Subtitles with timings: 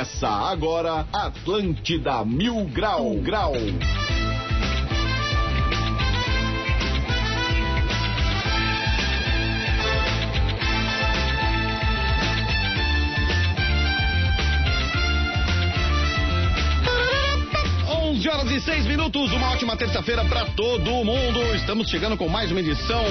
[0.00, 3.52] Começa agora Atlântida Mil Grau Grau.
[18.30, 21.40] horas e seis minutos, uma ótima terça-feira para todo mundo.
[21.54, 23.04] Estamos chegando com mais uma edição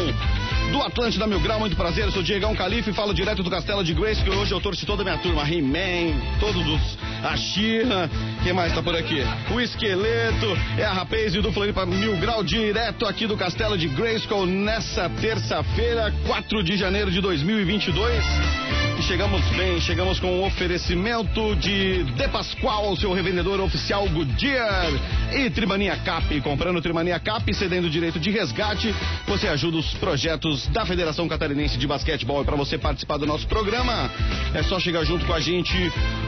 [0.71, 1.59] do Atlântida Mil Grau.
[1.59, 4.61] Muito prazer, eu sou Diegão Calife, falo direto do Castelo de Grace, que hoje eu
[4.61, 5.43] torço toda a minha turma.
[5.43, 6.97] He-Man, todos os.
[7.23, 8.09] A Xirra,
[8.43, 9.21] quem mais tá por aqui?
[9.51, 13.87] O Esqueleto, é a Rapaz e do Floripa Mil Grau, direto aqui do Castelo de
[13.87, 18.78] Grayskull, nessa terça-feira, 4 de janeiro de 2022.
[18.99, 24.91] E chegamos bem, chegamos com um oferecimento de De Pascoal, seu revendedor oficial Goodyear
[25.31, 26.41] e Trimania Cap.
[26.41, 28.93] Comprando Trimania Cap, cedendo direito de resgate,
[29.25, 32.41] você ajuda os projetos da Federação Catarinense de Basquetebol.
[32.41, 34.11] E para você participar do nosso programa,
[34.53, 35.77] é só chegar junto com a gente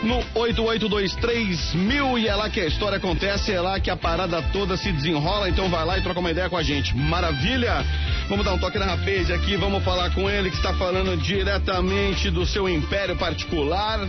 [0.03, 4.41] no 8823 mil e é lá que a história acontece, é lá que a parada
[4.53, 5.49] toda se desenrola.
[5.49, 6.95] Então vai lá e troca uma ideia com a gente.
[6.95, 7.85] Maravilha!
[8.29, 12.29] Vamos dar um toque na rapaz aqui, vamos falar com ele que está falando diretamente
[12.29, 13.99] do seu império particular.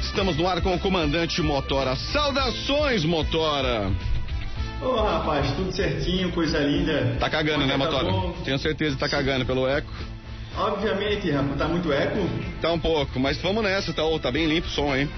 [0.00, 1.96] Estamos no ar com o comandante Motora.
[1.96, 3.90] Saudações, Motora!
[4.80, 7.16] Ô oh, rapaz, tudo certinho, coisa linda.
[7.18, 8.12] Tá cagando, né, Motora?
[8.12, 9.90] Tá Tenho certeza que tá cagando pelo eco.
[10.56, 12.28] Obviamente, rapaz, tá muito eco?
[12.60, 15.08] Tá um pouco, mas vamos nessa, tá, tá bem limpo o som, hein?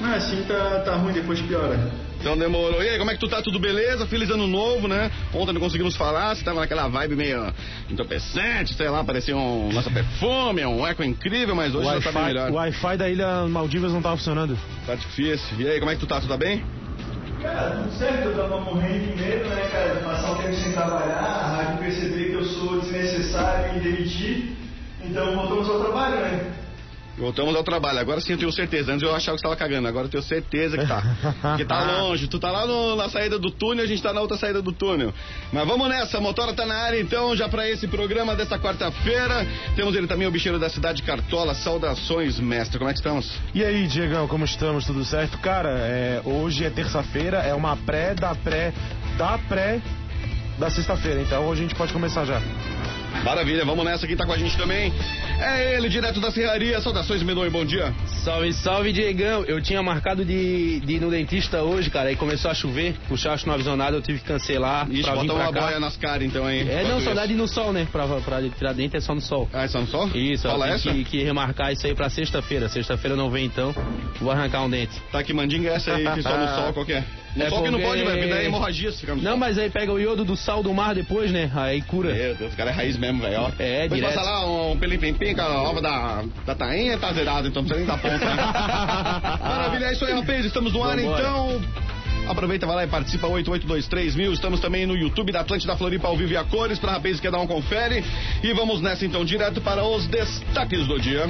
[0.00, 1.90] Mas assim tá, tá ruim, depois piora.
[2.24, 2.82] Então demorou.
[2.82, 3.42] E aí, como é que tu tá?
[3.42, 4.06] Tudo beleza?
[4.06, 5.10] Feliz ano novo, né?
[5.34, 7.52] Ontem não conseguimos falar, você tava naquela vibe meio
[7.90, 12.24] entorpecente, sei lá, parecia um nosso perfume, um eco incrível, mas hoje já tá bem
[12.24, 12.50] melhor.
[12.50, 14.58] O Wi-Fi da Ilha Maldivas não tava funcionando.
[14.86, 15.60] Tá difícil.
[15.60, 16.18] E aí, como é que tu tá?
[16.18, 16.64] Tu tá bem?
[17.42, 20.72] Cara, tudo certo, eu tava morrendo de medo, né, cara, de passar um tempo sem
[20.72, 24.56] trabalhar, a rádio perceber que eu sou desnecessário e demitir,
[25.04, 26.52] então voltamos ao trabalho, né?
[27.16, 27.98] Voltamos ao trabalho.
[27.98, 28.92] Agora sim eu tenho certeza.
[28.92, 29.86] Antes eu achava que estava cagando.
[29.86, 31.56] Agora eu tenho certeza que tá.
[31.56, 32.26] que tá longe.
[32.26, 34.72] Tu tá lá no, na saída do túnel, a gente tá na outra saída do
[34.72, 35.12] túnel.
[35.52, 36.18] Mas vamos nessa.
[36.18, 39.46] A motora tá na área então, já para esse programa desta quarta-feira.
[39.76, 41.54] Temos ele também, o bicheiro da cidade Cartola.
[41.54, 42.78] Saudações, mestre.
[42.78, 43.30] Como é que estamos?
[43.54, 44.84] E aí, Diegão, como estamos?
[44.84, 45.38] Tudo certo?
[45.38, 48.72] Cara, é, hoje é terça-feira, é uma pré da pré
[49.16, 49.80] da pré
[50.58, 51.20] da sexta-feira.
[51.20, 52.40] Então hoje a gente pode começar já.
[53.22, 54.06] Maravilha, vamos nessa.
[54.06, 54.92] Quem tá com a gente também
[55.40, 56.80] é ele, direto da Serraria.
[56.80, 57.94] Saudações, Medonho, bom dia.
[58.24, 59.44] Salve, salve, Diegão.
[59.44, 63.16] Eu tinha marcado de, de ir no dentista hoje, cara, aí começou a chover, o
[63.16, 64.90] chacho não avisou nada, eu tive que cancelar.
[64.90, 65.66] Ixi, pra bota vir uma pra cá.
[65.66, 66.66] boia nas caras então, hein?
[66.68, 67.86] É, não, só dá de ir no sol, né?
[67.90, 69.48] Pra, pra tirar dente é só no sol.
[69.52, 70.08] Ah, é só no sol?
[70.14, 70.92] Isso, Fala eu essa?
[70.92, 72.68] que, que remarcar isso aí pra sexta-feira.
[72.68, 73.74] Sexta-feira não vem então,
[74.20, 75.00] vou arrancar um dente.
[75.10, 77.04] Tá, que mandinga é essa aí, que só no sol qualquer?
[77.36, 79.38] No É sol que não porque- pode, vai dar hemorragia se ficar no Não, sol.
[79.38, 81.50] mas aí pega o iodo do sal do mar depois, né?
[81.54, 82.12] Aí cura.
[82.14, 83.50] Meu Deus, o cara é raiz mesmo, velho, ó.
[83.58, 84.14] É, Depois direto.
[84.14, 87.86] passar lá um pelim-pim-pim com a ova da, da tainha, tá zerado, então não precisa
[87.86, 88.36] nem dar ponta, né?
[89.42, 91.20] Maravilha, é isso aí, rapaz, estamos no ar, Vambora.
[91.22, 91.60] então...
[92.26, 94.32] Aproveita, vai lá e participa, 8823 mil.
[94.32, 97.22] Estamos também no YouTube da Atlântida Floripa ao vivo e a cores, para rapaz que
[97.22, 98.02] quer dar um confere.
[98.42, 101.26] E vamos nessa então, direto para os destaques do dia.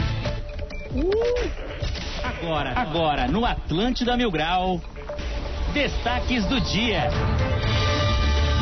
[2.23, 4.81] Agora, agora, no Atlântida Mil Grau,
[5.75, 7.11] destaques do dia.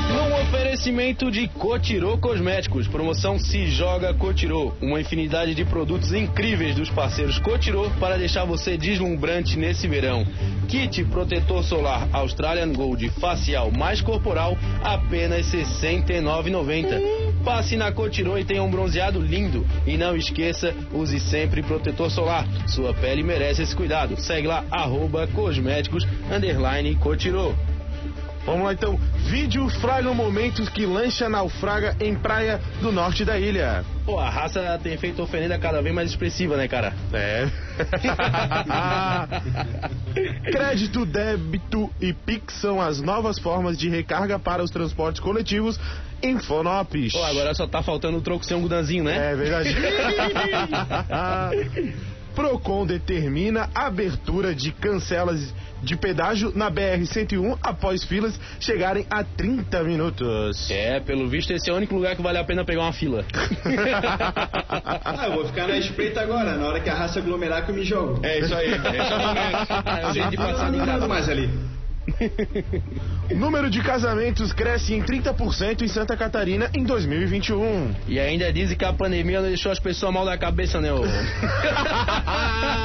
[0.08, 6.88] Num oferecimento de Cotirô Cosméticos, promoção Se Joga Cotirô, uma infinidade de produtos incríveis dos
[6.88, 10.26] parceiros Cotirô para deixar você deslumbrante nesse verão.
[10.68, 17.31] Kit protetor solar Australian Gold facial mais corporal, apenas R$ 69,90.
[17.44, 19.66] Passe na Cotirô e tenha um bronzeado lindo.
[19.86, 22.46] E não esqueça, use sempre protetor solar.
[22.68, 24.16] Sua pele merece esse cuidado.
[24.20, 27.52] Segue lá, arroba cosméticos, underline Cotirô.
[28.44, 28.98] Vamos lá então.
[29.28, 33.84] Vídeo fraga momentos que lancha naufraga em praia do norte da ilha.
[34.04, 36.92] Pô, a raça tem feito oferenda cada vez mais expressiva, né, cara?
[37.12, 37.48] É.
[40.50, 45.78] Crédito, débito e Pix são as novas formas de recarga para os transportes coletivos
[46.22, 47.12] em Fonopes.
[47.12, 49.32] Pô, agora só tá faltando o troco sem um gudanzinho, né?
[49.32, 49.74] É verdade.
[52.34, 55.52] Procon determina a abertura de cancelas
[55.82, 60.70] de pedágio na BR-101 após filas chegarem a 30 minutos.
[60.70, 63.24] É, pelo visto esse é o único lugar que vale a pena pegar uma fila.
[65.04, 67.74] Ah, eu vou ficar na espreita agora, na hora que a raça aglomerar que eu
[67.74, 68.24] me jogo.
[68.24, 70.00] É isso aí, é o momento.
[70.00, 71.50] É o jeito de passar de Não mais ali.
[73.30, 77.94] O número de casamentos cresce em 30% em Santa Catarina em 2021.
[78.08, 80.92] E ainda dizem que a pandemia não deixou as pessoas mal da cabeça, né?
[80.92, 81.02] ô?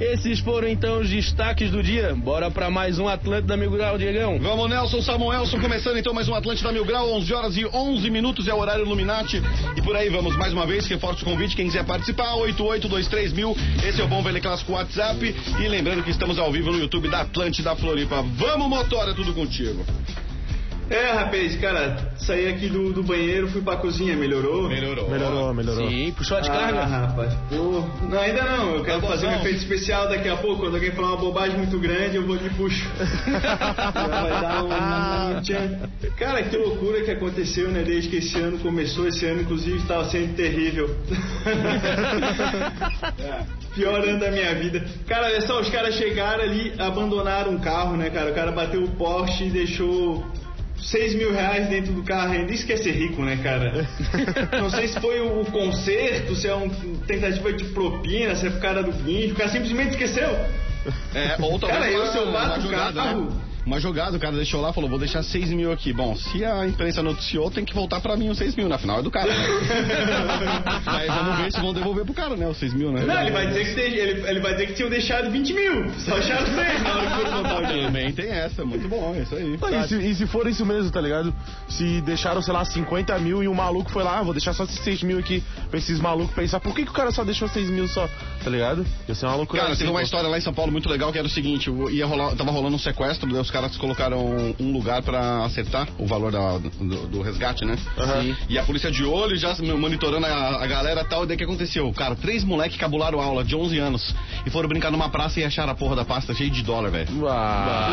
[0.00, 2.14] Esses foram então os destaques do dia.
[2.14, 4.38] Bora pra mais um Atlântida Mil Grau, Diegão.
[4.38, 8.48] Vamos, Nelson Samuelson, começando então mais um Atlântida Mil Grau, 11 horas e 11 minutos
[8.48, 9.42] é o horário Illuminati.
[9.76, 13.54] E por aí vamos mais uma vez, reforço o convite, quem quiser participar, 8823 mil.
[13.86, 15.34] Esse é o Bom Velho Clássico WhatsApp.
[15.62, 18.22] E lembrando que estamos ao vivo no YouTube da Atlântida Floripa.
[18.22, 19.84] Vamos, motor, é tudo contigo.
[20.90, 24.68] É, rapaz, cara, saí aqui do, do banheiro, fui pra cozinha, melhorou?
[24.68, 25.08] Melhorou.
[25.08, 25.88] Melhorou, melhorou.
[25.88, 26.84] Sim, puxou a Ah, descarga.
[26.84, 27.84] rapaz, pô.
[28.08, 30.62] Não, ainda não, eu quero Tá fazer um efeito especial daqui a pouco.
[30.62, 32.84] Quando alguém falar uma bobagem muito grande, eu vou de puxo.
[32.98, 35.78] Vai dar um, um tchan.
[36.18, 37.82] Cara, que loucura que aconteceu, né?
[37.84, 40.90] Desde que esse ano começou, esse ano inclusive estava sendo terrível.
[43.18, 43.42] É,
[43.74, 44.84] Pior ano da minha vida.
[45.06, 48.30] Cara, olha só, os caras chegaram ali, abandonaram o carro, né, cara?
[48.30, 50.24] O cara bateu o Porsche e deixou
[50.82, 52.52] 6 mil reais dentro do carro ainda.
[52.52, 53.86] Isso quer ser rico, né, cara?
[54.60, 56.72] Não sei se foi o conserto, se é uma
[57.06, 59.34] tentativa de propina, se é pro cara do guincho.
[59.34, 60.28] O cara simplesmente esqueceu.
[61.14, 63.49] É, ou talvez Cara, eu, se eu bato o carro- né?
[63.70, 65.92] Uma jogada, o cara deixou lá, falou, vou deixar 6 mil aqui.
[65.92, 68.98] Bom, se a imprensa noticiou, tem que voltar pra mim os 6 mil, na final
[68.98, 69.28] é do cara.
[69.32, 69.46] né?
[70.86, 73.04] Aí vamos ver se vão devolver pro cara, né, os 6 mil, né?
[73.04, 75.88] Não, ele vai dizer que, tem- ele, ele vai dizer que tinham deixado 20 mil.
[76.00, 77.86] Só acharam 6 na hora que foram contar o dinheiro.
[77.86, 79.56] Também tem essa, muito bom, é isso aí.
[79.62, 81.32] Ah, E se, e se for isso mesmo, tá ligado?
[81.68, 84.64] Se deixaram, sei lá, 50 mil e o maluco foi lá, ah, vou deixar só
[84.64, 87.46] esses 6 mil aqui pra esses malucos pensar, por que, que o cara só deixou
[87.48, 88.08] 6 mil só,
[88.42, 88.84] tá ligado?
[89.08, 89.60] Ia ser uma loucura.
[89.62, 90.04] Cara, assim, teve uma pô.
[90.04, 92.74] história lá em São Paulo muito legal que era o seguinte, ia rolar, tava rolando
[92.74, 97.22] um sequestro, daí os caras colocaram um lugar pra acertar o valor da- do, do
[97.22, 97.76] resgate, né?
[97.76, 98.36] Sim.
[98.48, 101.38] E a polícia de olho já monitorando a, a galera e tal, e daí o
[101.38, 101.92] que aconteceu?
[101.92, 104.14] Cara, três moleques cabularam aula de 11 anos
[104.46, 107.08] e foram brincar numa praça e acharam a porra da pasta cheia de dólar, velho.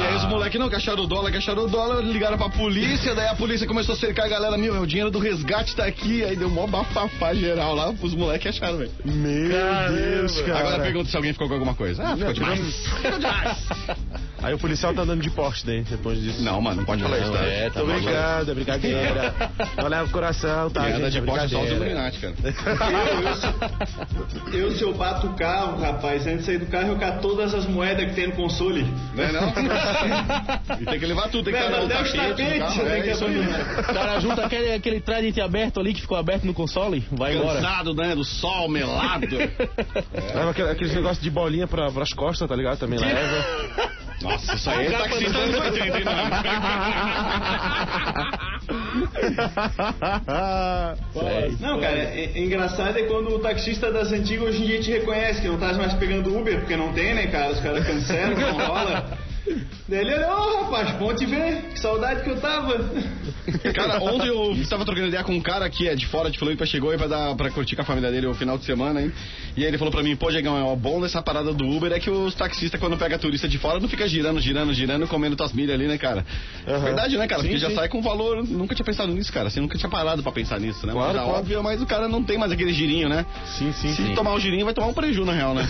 [0.01, 2.49] E aí os moleques não, que acharam o dólar, que acharam o dólar, ligaram pra
[2.49, 5.85] polícia, daí a polícia começou a cercar a galera, meu, o dinheiro do resgate tá
[5.85, 8.91] aqui, aí deu mó bafafá geral lá, os moleques acharam, velho.
[9.03, 9.47] Meu
[9.95, 10.59] Deus, cara.
[10.59, 12.03] Agora pergunta se alguém ficou com alguma coisa.
[12.03, 12.83] Ah, ficou demais.
[14.43, 16.43] Aí o policial tá andando de Porsche daí, depois disso.
[16.43, 17.39] Não, mano, não pode falar isso, tá?
[17.43, 19.35] é, Tá tô bom, brincando, é brincadeira.
[19.77, 20.83] Não leva o coração, tá?
[20.85, 21.69] Quem anda de é Porsche só os.
[21.71, 22.33] Illuminati, cara.
[24.53, 27.21] Eu, eu, se eu bato o carro, rapaz, antes de sair do carro, eu cato
[27.21, 28.83] todas as moedas que tem no console.
[29.15, 29.49] Não é não?
[30.81, 33.01] e tem que levar tudo, tem que levar o tapete, tapetes o carro, tem é
[33.01, 33.83] que isso aí.
[33.93, 37.59] cara junta aquele, aquele trident aberto ali que ficou aberto no console, vai embora.
[37.61, 38.15] Cansado, né?
[38.15, 39.35] Do sol, melado.
[39.35, 42.77] Leva aquele- aqueles negócios de bolinha pra, pras costas, tá ligado?
[42.77, 43.97] Também leva.
[44.21, 46.21] Nossa, isso aí é taxista anos 80, hein, mano?
[51.59, 54.91] Não, cara, é, é engraçado é quando o taxista das antigas hoje em dia te
[54.91, 57.51] reconhece, que não tá mais pegando Uber, porque não tem, né, cara?
[57.51, 59.17] Os caras cancelam, não rola.
[59.87, 62.77] Daí ele olha, ô rapaz, bom te ver, que saudade que eu tava.
[63.73, 66.65] Cara, ontem eu tava trocando ideia com um cara que é de fora de Floripa,
[66.65, 69.11] chegou aí pra, dar, pra curtir com a família dele o final de semana, hein?
[69.55, 71.91] E aí ele falou pra mim, pô, Diegão, é o bom dessa parada do Uber
[71.91, 75.35] é que os taxistas, quando pega turista de fora, não fica girando, girando, girando, comendo
[75.35, 76.25] tuas milhas ali, né, cara?
[76.67, 76.79] Aham.
[76.79, 77.41] Verdade, né, cara?
[77.41, 77.75] Sim, Porque já sim.
[77.75, 79.49] sai com valor, nunca tinha pensado nisso, cara.
[79.49, 80.93] Você nunca tinha parado pra pensar nisso, né?
[80.93, 81.39] Claro, mas, é claro.
[81.39, 83.25] óbvio, mas o cara não tem mais aquele girinho, né?
[83.57, 84.13] Sim, sim, Se sim.
[84.13, 85.67] tomar um girinho, vai tomar um preju, na real, né?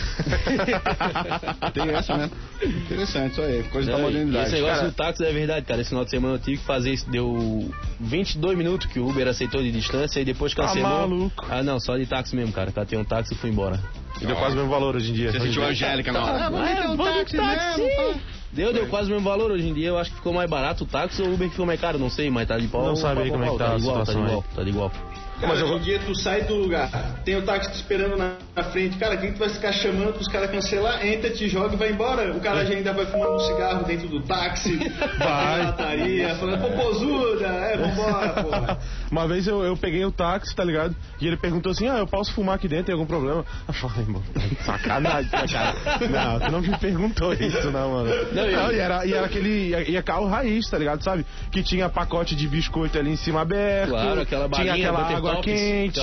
[1.73, 2.29] tem essa, né?
[2.63, 3.66] Interessante, isso aí.
[3.71, 4.45] Coisa da Não, e modernidade.
[4.47, 5.81] Esse negócio Cara, do táxi é verdade, cara.
[5.81, 7.09] Esse final de semana eu tive que fazer isso.
[7.09, 7.69] Deu
[7.99, 10.89] 22 minutos que o Uber aceitou de distância e depois Tá cancelou.
[10.89, 11.45] maluco.
[11.49, 12.71] Ah, não, só de táxi mesmo, cara.
[12.71, 13.79] Catei um táxi e fui embora.
[14.21, 15.31] E deu quase o mesmo valor hoje em dia.
[15.31, 16.45] Você sentiu a Angélica na hora.
[16.45, 17.81] Ah, vamos É, um táxi táxi.
[17.81, 18.19] mesmo, pá.
[18.51, 19.51] Deu, deu quase o mesmo valor.
[19.51, 21.51] Hoje em dia eu acho que ficou mais barato o táxi ou o Uber que
[21.51, 22.83] ficou mais caro, não sei, mas tá de pau.
[22.83, 24.91] Não sabe aí pau, como é que tá igual, tá de igual, tá de igual.
[25.39, 26.89] Cara, Mas eu- em dia tu sai do lugar,
[27.23, 30.27] tem o táxi te esperando na, na frente, cara, quem tu vai ficar chamando pros
[30.27, 32.35] caras cancelar, entra, te joga e vai embora.
[32.35, 34.77] O cara já ainda vai fumando um cigarro dentro do táxi,
[35.19, 35.63] Vai.
[35.63, 38.79] lataria, falando, popozuda, é, vambora, porra.
[39.11, 40.95] Uma vez eu, eu peguei o táxi, tá ligado?
[41.21, 42.85] E ele perguntou assim: Ah, eu posso fumar aqui dentro?
[42.87, 43.45] Tem algum problema?
[43.67, 44.23] Eu falei, irmão,
[44.65, 45.75] sacanagem, né, cara?
[46.09, 48.09] Não, tu não me perguntou isso, não, mano.
[48.31, 49.49] Não, Não, e, era, e era aquele.
[49.75, 51.03] E ia carro raiz, tá ligado?
[51.03, 51.25] Sabe?
[51.51, 53.89] Que tinha pacote de biscoito ali em cima aberto.
[53.89, 55.99] Claro, aquela Tinha balinha, aquela Butter água Pops, quente.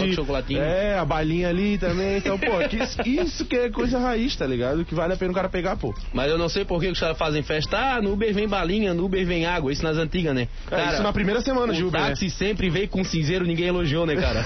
[0.56, 2.18] É, a balinha ali também.
[2.18, 4.84] Então, pô, que isso, isso que é coisa raiz, tá ligado?
[4.84, 5.94] Que vale a pena o cara pegar, pô.
[6.12, 7.76] Mas eu não sei por que os caras fazem festa.
[7.76, 9.72] Ah, no Uber vem balinha, no Uber vem água.
[9.72, 10.48] Isso nas antigas, né?
[10.70, 12.08] É, isso na primeira semana de o Uber, né?
[12.08, 14.44] táxi sempre veio com cinzeiro, ninguém elogiou, né, cara?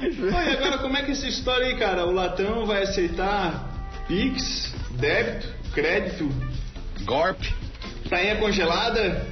[0.00, 2.06] E agora como é que é essa história aí, cara?
[2.06, 3.70] O latão vai aceitar
[4.06, 6.28] Pix, débito, crédito,
[7.04, 7.42] Gorp.
[8.08, 9.26] Tainha congelada?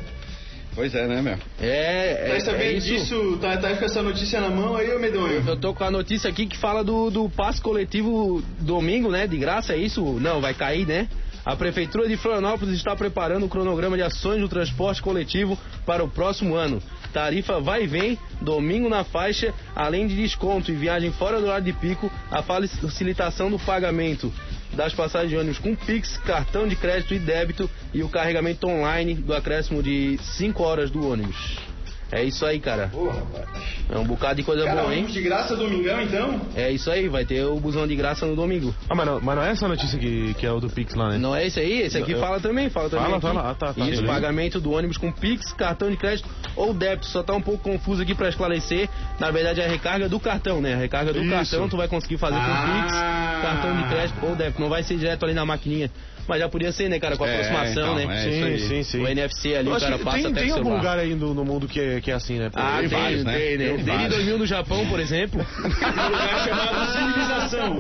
[0.75, 1.39] Pois é, né, meu?
[1.61, 2.87] É, Tá é, sabendo é isso.
[2.87, 3.39] disso?
[3.41, 5.45] Tá, tá com essa notícia na mão aí, ô medonho?
[5.47, 9.27] Eu tô com a notícia aqui que fala do, do passe coletivo domingo, né?
[9.27, 10.03] De graça, é isso?
[10.19, 11.09] Não, vai cair, né?
[11.45, 16.09] A Prefeitura de Florianópolis está preparando o cronograma de ações do transporte coletivo para o
[16.09, 16.81] próximo ano.
[17.13, 21.65] Tarifa vai e vem, domingo na faixa, além de desconto e viagem fora do horário
[21.65, 24.33] de pico, a facilitação do pagamento
[24.75, 29.15] das passagens de ônibus com Pix, cartão de crédito e débito e o carregamento online
[29.15, 31.72] do acréscimo de 5 horas do ônibus.
[32.13, 32.89] É isso aí, cara.
[32.89, 33.49] Porra, rapaz.
[33.91, 35.07] É um bocado de coisa Cara, boa, hein?
[35.07, 36.41] de graça domingão, então?
[36.55, 38.75] É isso aí, vai ter o busão de graça no domingo.
[38.89, 41.09] Ah, mas não, mas não é essa notícia que, que é o do Pix lá,
[41.11, 41.19] né?
[41.19, 41.81] Não é esse aí?
[41.81, 43.05] Esse aqui Eu- fala também, fala também.
[43.07, 43.27] Fala, aqui.
[43.27, 43.51] fala.
[43.51, 43.81] Ah, tá, tá.
[43.81, 44.07] Isso, Beleza.
[44.07, 47.07] pagamento do ônibus com Pix, cartão de crédito ou débito.
[47.07, 48.89] Só tá um pouco confuso aqui pra esclarecer.
[49.19, 50.75] Na verdade é a recarga do cartão, né?
[50.75, 51.31] A recarga do Isso.
[51.31, 52.83] cartão tu vai conseguir fazer com Ah.
[52.83, 54.61] Pix, cartão de crédito ou débito.
[54.61, 55.91] Não vai ser direto ali na maquininha.
[56.29, 57.17] Mas já podia ser, né, cara?
[57.17, 58.27] Com a É, aproximação, então, né?
[58.27, 59.03] é sim, sim, sim.
[59.03, 60.77] O NFC ali, o cara passa tem, até tem algum celular.
[60.77, 62.49] lugar aí no, no mundo que é, que é assim, né?
[62.55, 63.33] Ah, Tem tem, vários, né?
[63.39, 63.65] tem, né?
[63.65, 64.09] Tem Desde vários.
[64.15, 65.45] 2000 no Japão, por exemplo.
[65.53, 67.79] Um lugar chamado civilização.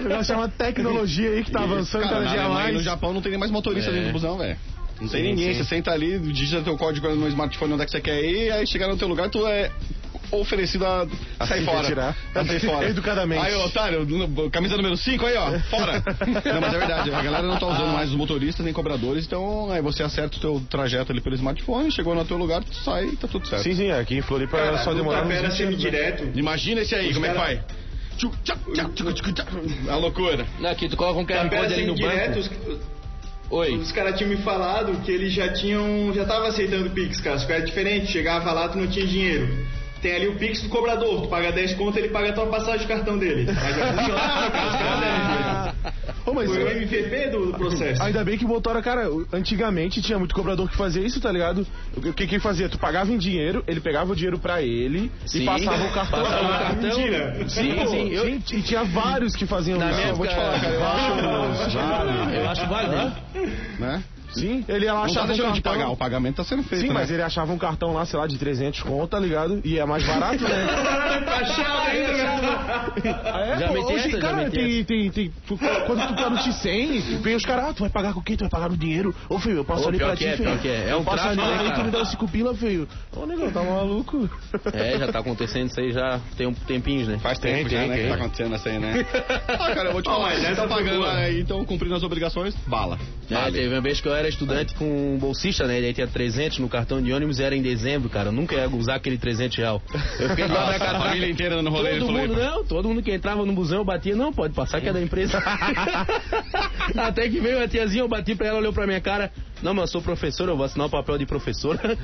[0.00, 2.74] O negócio chama tecnologia aí que tá avançando Cara, cada dia mais.
[2.74, 3.94] no Japão não tem nem mais motorista É.
[3.94, 4.56] dentro do busão, velho.
[5.00, 5.62] Não tem Sim, ninguém, sim.
[5.62, 8.66] você senta ali, digita teu código no smartphone onde é que você quer ir, aí
[8.66, 9.70] chegar no teu lugar, tu é
[10.40, 11.06] oferecido a,
[11.38, 11.82] a sair fora.
[11.82, 12.16] retirar.
[12.34, 12.88] A sair fora.
[12.90, 13.44] Educadamente.
[13.44, 14.06] Aí, otário,
[14.50, 16.02] camisa número 5 aí, ó, fora.
[16.52, 19.70] não, mas é verdade, a galera não tá usando mais os motoristas nem cobradores, então
[19.70, 23.06] aí você acerta o teu trajeto ali pelo smartphone, chegou no teu lugar, tu sai
[23.06, 23.62] e tá tudo certo.
[23.62, 25.64] Sim, sim, aqui em Floripa Cara, só demorava uns era 20 anos, né?
[25.64, 26.38] semi-direto.
[26.38, 27.64] Imagina esse aí, Os como é que vai?
[29.88, 30.46] A loucura.
[30.64, 32.70] Aqui, tu coloca um QR Tapera Code ali no semi-direto, banco.
[32.70, 32.94] os,
[33.50, 33.74] Oi.
[33.76, 36.12] os caras tinham me falado que eles já tinham.
[36.14, 37.38] Já tava aceitando Pix, cara.
[37.38, 39.48] Só que era diferente, chegava lá, tu não tinha dinheiro.
[40.04, 42.80] Tem ali o Pix do cobrador, tu paga 10 conto, ele paga a tua passagem
[42.80, 43.46] de cartão dele.
[43.46, 45.94] Mas já cara, os caras devem
[46.26, 48.02] Ô, mas Foi o MVP do, do processo.
[48.02, 51.66] Ainda bem que botaram, cara, antigamente tinha muito cobrador que fazia isso, tá ligado?
[51.96, 52.68] O que que ele fazia?
[52.68, 55.42] Tu pagava em dinheiro, ele pegava o dinheiro pra ele Sim.
[55.42, 56.22] e passava o cartão.
[56.22, 56.82] Passava o cartão.
[56.82, 57.48] mentira.
[57.48, 58.08] Sim, Pô, sim.
[58.10, 59.96] Eu, sim, E tinha vários que faziam Na isso.
[60.00, 60.74] minha Eu vou te falar, cara.
[60.74, 61.76] Eu acho.
[61.78, 62.30] válido.
[62.34, 62.94] eu acho válido.
[62.94, 63.52] hein?
[63.78, 64.04] Né?
[64.40, 65.80] Sim, ele Não tá achava um deixando de cartão.
[65.80, 66.82] pagar, o pagamento tá sendo feito.
[66.82, 66.94] Sim, né?
[66.94, 69.60] mas ele achava um cartão lá, sei lá, de 300 conto, tá ligado?
[69.64, 70.66] E é mais barato, né?
[71.34, 72.23] Achava ainda, né?
[73.04, 75.32] É, Já pô, hoje, essa, cara, tem, tem, tem,
[75.86, 78.36] quando tu tá no T100, vem os caras, ah, tu vai pagar com quem?
[78.36, 79.14] Tu vai pagar no dinheiro?
[79.28, 80.48] Ô, filho, eu passo Ô, ali pra que ti, é, filho.
[80.64, 80.90] é.
[80.90, 82.88] É um passo ali, né, tu me dá os 5 pila, filho.
[83.16, 84.28] Ô, negão, tá maluco?
[84.72, 87.18] É, já tá acontecendo isso aí já tem um tempinho, né?
[87.18, 88.04] Faz Tem, tempo já, tem, né, tem.
[88.04, 89.06] que tá acontecendo essa aí, né?
[89.48, 92.98] ah, cara, eu vou te falar, essa tá pagando aí, então cumprindo as obrigações, bala.
[93.30, 93.52] É, Vale.
[93.52, 95.80] teve uma vez que eu era estudante com um bolsista, né?
[95.80, 98.28] Daí tinha 300 no cartão de ônibus, era em dezembro, cara.
[98.28, 99.82] Eu nunca ia usar aquele 300 real.
[100.18, 100.98] Eu fiquei lado da a casa.
[100.98, 101.98] família inteira no rolê.
[101.98, 104.80] Todo ele mundo, não, todo mundo que entrava no busão eu batia, não, pode passar
[104.80, 105.38] que é da empresa.
[106.96, 109.30] Até que veio a tiazinha, eu bati pra ela, olhou pra minha cara,
[109.64, 111.80] não, mas eu sou professor, eu vou assinar o papel de professora.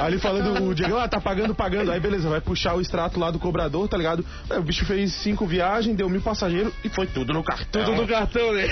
[0.00, 1.90] Ali falando, o Diego, ah, tá pagando, pagando.
[1.90, 4.24] Aí beleza, vai puxar o extrato lá do cobrador, tá ligado?
[4.48, 7.84] Aí, o bicho fez cinco viagens, deu mil passageiros e foi tudo no cartão.
[7.84, 8.68] Tudo no cartão, né?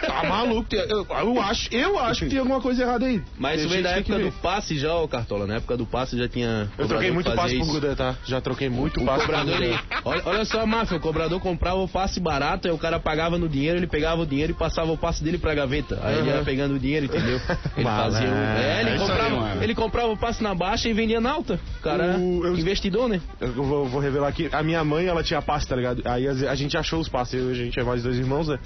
[0.00, 0.74] Tá maluco?
[0.74, 3.22] Eu, eu acho, eu acho que tem alguma coisa errada aí.
[3.38, 5.46] Mas isso veio da época do passe já, ô Cartola.
[5.46, 6.70] Na época do passe já tinha.
[6.78, 7.74] Eu troquei muito passe fazia pro isso.
[7.74, 8.16] Gudan, tá?
[8.24, 11.38] Já troquei muito O passe cobrador, pro ele, olha, olha só a máfia, o cobrador
[11.38, 14.54] comprava o passe barato, aí o cara pagava no dinheiro, ele pegava o dinheiro e
[14.54, 15.81] passava o passe dele pra gaveta.
[16.02, 16.36] Aí ele Uhum.
[16.38, 17.40] ia pegando o dinheiro, entendeu?
[17.76, 18.32] Ele fazia o...
[18.34, 19.62] É, ele É isso aí, comprava, mano.
[19.62, 21.58] ele comprava o passe na baixa e vendia na alta.
[21.78, 23.20] O cara, O- eu- investidor, né?
[23.40, 24.48] Eu vou, vou revelar aqui.
[24.52, 26.02] A minha mãe, ela tinha passe, tá ligado?
[26.04, 27.42] Aí a, gente achou os passes.
[27.48, 28.58] A gente é mais dois irmãos, né?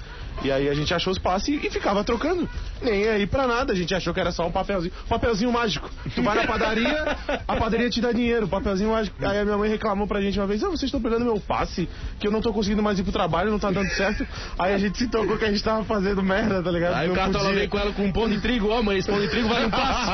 [0.43, 2.47] E aí a gente achou os passes e, e ficava trocando.
[2.81, 3.73] Nem aí pra nada.
[3.73, 4.93] A gente achou que era só um papelzinho.
[5.09, 5.89] Papelzinho mágico.
[6.13, 7.15] Tu vai na padaria,
[7.47, 8.47] a padaria te dá dinheiro.
[8.47, 9.15] Papelzinho mágico.
[9.25, 11.89] Aí a minha mãe reclamou pra gente uma vez: Ah, vocês estão pegando meu passe,
[12.19, 14.27] que eu não tô conseguindo mais ir pro trabalho, não tá dando certo.
[14.59, 16.96] Aí a gente se tocou que a gente tava fazendo merda, tá ligado?
[16.97, 17.57] Aí Não o Cartola podia.
[17.59, 19.65] veio com ela com um pão de trigo, ó mãe, esse pão de trigo vale
[19.65, 20.11] um passe.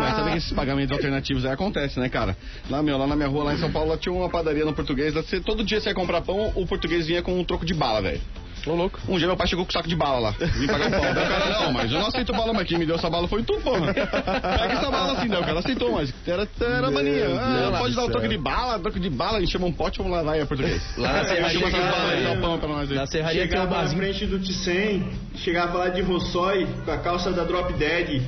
[0.00, 2.36] Mas sabe que esses pagamentos alternativos aí acontecem, né, cara?
[2.68, 4.72] Lá, meu, lá na minha rua, lá em São Paulo, lá tinha uma padaria no
[4.72, 5.14] português.
[5.14, 7.74] lá você- todo dia você ia comprar pão, o português vinha com um troco de
[7.74, 8.20] bala, velho.
[8.66, 8.98] Ô, louco.
[9.08, 10.30] Um dia meu pai chegou com um saco de bala lá.
[10.32, 11.00] Vim pagar o pão.
[11.14, 13.26] Daí o cara, não, mas eu não aceito bala, mas quem me deu essa bala
[13.26, 13.92] foi tu, porra.
[13.94, 17.26] Pega essa bala assim, daí o cara aceitou, mas era, era mania.
[17.40, 18.12] Ah, pode dar o céu.
[18.12, 20.44] troco de bala, troco de bala, a gente chama um pote, vamos lá, vai, é
[20.44, 20.82] português.
[20.98, 22.96] Lá na serraria, Chama essas balas aí, dá tinha- o pão pra nós aí.
[22.96, 24.02] na serraria tem um Chegava na barzinho.
[24.02, 25.02] frente do T100,
[25.36, 28.22] chegava lá de Rossói com a calça da Drop Dead.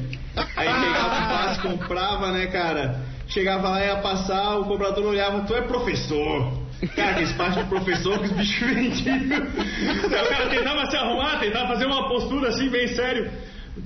[0.57, 3.01] Aí pegava o passe, comprava, né, cara?
[3.29, 6.62] Chegava lá, ia passar, o cobrador olhava, tu é professor.
[6.89, 9.17] Cara, que esse passe de professor que os bichos vendiam.
[9.17, 13.31] Aí o cara tentava se arrumar, tentava fazer uma postura assim, bem sério.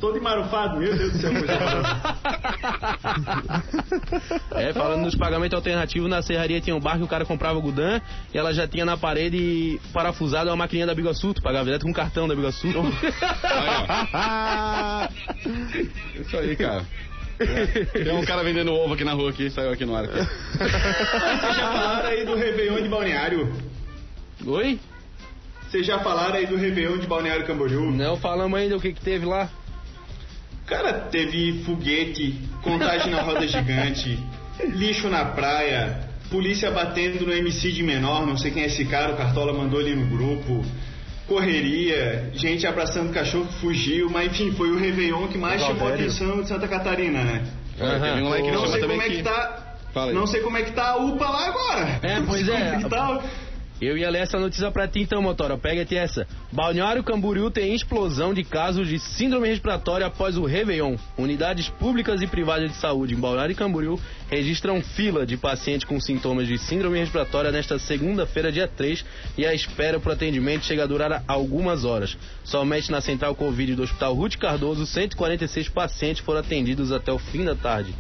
[0.01, 2.03] Todo emarufado, meu Deus do céu, coisa horrorosa.
[4.57, 7.63] É, falando nos pagamentos alternativos, na serraria tinha um bar que o cara comprava o
[7.63, 8.01] Gudan
[8.35, 11.93] e ela já tinha na parede parafusada uma maquininha da Bigasul, tu pagava direto com
[11.93, 12.73] cartão da Bigasul.
[16.21, 16.85] Isso aí, cara.
[17.93, 20.05] Tem um cara vendendo ovo aqui na rua, aqui, saiu aqui no ar.
[20.05, 20.17] Aqui.
[20.17, 23.53] Vocês já falaram aí do Réveillon de Balneário.
[24.47, 24.81] Oi?
[25.69, 27.91] Vocês já falaram aí do Réveillon de Balneário Camboriú?
[27.91, 29.51] Não falamos ainda o que que teve lá.
[30.67, 34.19] Cara, teve foguete, contagem na roda gigante,
[34.65, 39.13] lixo na praia, polícia batendo no MC de menor, não sei quem é esse cara,
[39.13, 40.65] o Cartola mandou ali no grupo,
[41.27, 45.95] correria, gente abraçando cachorro que fugiu, mas enfim, foi o Réveillon que mais chamou a
[45.95, 47.45] atenção de Santa Catarina, né?
[47.79, 49.63] Um que Não sei como é que tá.
[50.13, 52.01] Não sei como é que tá a UPA lá agora.
[52.03, 52.71] É, pois é.
[52.71, 53.23] Como que tá?
[53.79, 55.59] Eu ia ler essa notícia pra ti então, Motora.
[55.59, 56.27] Pega-te essa.
[56.51, 60.97] Balneário Camboriú tem explosão de casos de síndrome respiratória após o Réveillon.
[61.19, 66.49] Unidades públicas e privadas de saúde em Balneário Camboriú registram fila de pacientes com sintomas
[66.49, 69.05] de síndrome respiratória nesta segunda-feira, dia 3,
[69.37, 72.17] e a espera por atendimento chega a durar algumas horas.
[72.45, 77.45] Somente na central Covid do Hospital Ruth Cardoso, 146 pacientes foram atendidos até o fim
[77.45, 77.95] da tarde.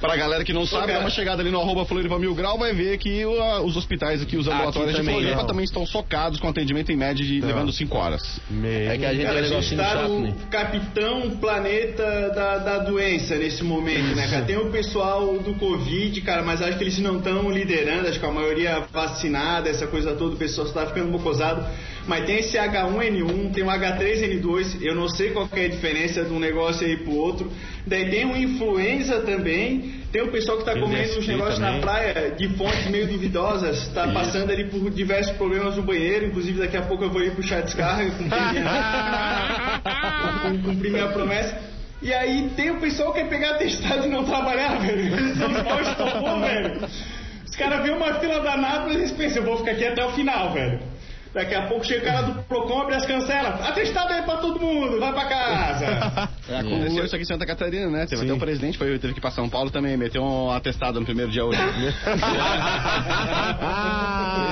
[0.00, 0.98] Pra galera que não sabe, cara.
[0.98, 3.76] dá uma chegada ali no arroba Floripa Mil Grau, vai ver que o- a- os
[3.76, 5.44] hospitais aqui, os ambulatórios de também, Floripa é.
[5.44, 8.40] também estão socados com atendimento em média de levando 5 horas.
[8.64, 10.34] É que a gente Cara, é a gente negocinho tá chato, no né?
[10.50, 14.44] capitão planeta da, da doença nesse momento, né, cara?
[14.50, 18.26] Tem o pessoal do Covid, cara, mas acho que eles não estão liderando, acho que
[18.26, 21.64] a maioria vacinada, essa coisa toda, o pessoal está ficando mocosado.
[22.10, 26.24] Mas tem esse H1N1, tem o H3N2, eu não sei qual que é a diferença
[26.24, 27.52] de um negócio aí pro outro.
[27.86, 31.58] Daí tem o influenza também, tem o pessoal que tá o comendo uns DST negócios
[31.60, 36.58] na praia de fontes meio duvidosas, tá passando ali por diversos problemas no banheiro, inclusive
[36.58, 39.80] daqui a pouco eu vou ir puxar descarga, cumprir minha,
[40.42, 41.56] cum- cumprir minha promessa.
[42.02, 45.14] E aí tem o pessoal que quer pegar testado e não trabalhar, velho.
[45.16, 46.88] Eles são os velho.
[47.48, 50.10] Os caras vêem uma fila danada, mas eles pensam, eu vou ficar aqui até o
[50.10, 50.80] final, velho.
[51.32, 53.60] Daqui a pouco chega o cara do Procon, abre as cancelas.
[53.64, 56.28] Atestado aí pra todo mundo, vai pra casa.
[56.50, 58.06] É, aconteceu isso aqui em Santa Catarina, né?
[58.06, 60.98] Teve até o presidente, foi, teve que ir pra São Paulo também, meteu um atestado
[60.98, 61.60] no primeiro dia hoje.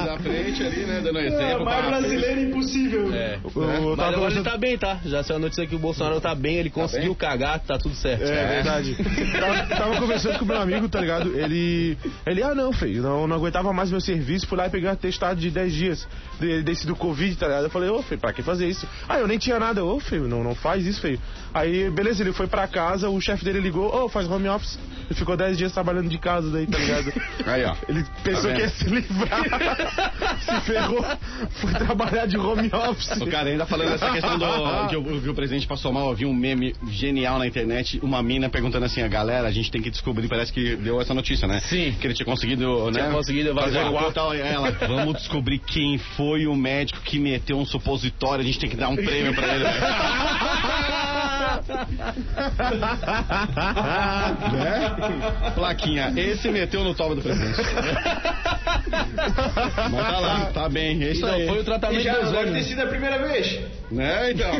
[0.07, 1.01] Na frente ali, né?
[1.03, 1.65] Dando É, exemplo.
[1.65, 3.13] mais pá, brasileiro impossível.
[3.13, 3.39] É.
[3.45, 4.99] Eu tava Mas agora ele tá bem, tá?
[5.05, 8.23] Já saiu a notícia que o Bolsonaro tá bem, ele conseguiu cagar, tá tudo certo.
[8.25, 8.97] É, verdade.
[9.41, 11.37] tava, tava conversando com meu amigo, tá ligado?
[11.37, 11.97] Ele.
[12.27, 14.93] Ele, ah não, feio, não, não aguentava mais meu serviço, fui lá e peguei um
[14.93, 17.65] atestado de 10 dias de- desse do Covid, tá ligado?
[17.65, 18.87] Eu falei, ô, feio, pra que fazer isso?
[19.09, 21.19] Ah, eu nem tinha nada, ô, feio, não, não faz isso, feio.
[21.55, 24.79] Aí, beleza, ele foi pra casa, o chefe dele ligou, ô, faz home office.
[25.07, 27.13] Ele ficou 10 dias trabalhando de casa daí, tá ligado?
[27.47, 27.75] Aí, ó.
[27.89, 28.57] Ele pensou vendo?
[28.57, 31.05] que ia se livrar, se ferrou,
[31.53, 33.17] foi trabalhar de home office.
[33.17, 34.45] O cara ainda falando essa questão do
[34.89, 38.23] que o, que o presidente passou mal, eu vi um meme genial na internet, uma
[38.23, 41.49] mina perguntando assim, a galera, a gente tem que descobrir, parece que deu essa notícia,
[41.49, 41.61] né?
[41.61, 41.97] Sim.
[41.99, 43.01] Que ele tinha conseguido, né?
[43.01, 47.59] Tinha conseguido fazer o tal, e ela, vamos descobrir quem foi o médico que meteu
[47.59, 49.65] um supositório, a gente tem que dar um prêmio pra ele.
[54.53, 55.51] né?
[55.55, 57.61] Plaquinha, esse meteu no toba do presidente.
[59.91, 61.47] Mas tá lá, tá bem, é isso Então, aí.
[61.47, 63.61] foi o E tratamento já dos não deve ter sido a primeira vez.
[63.91, 64.51] Né, então.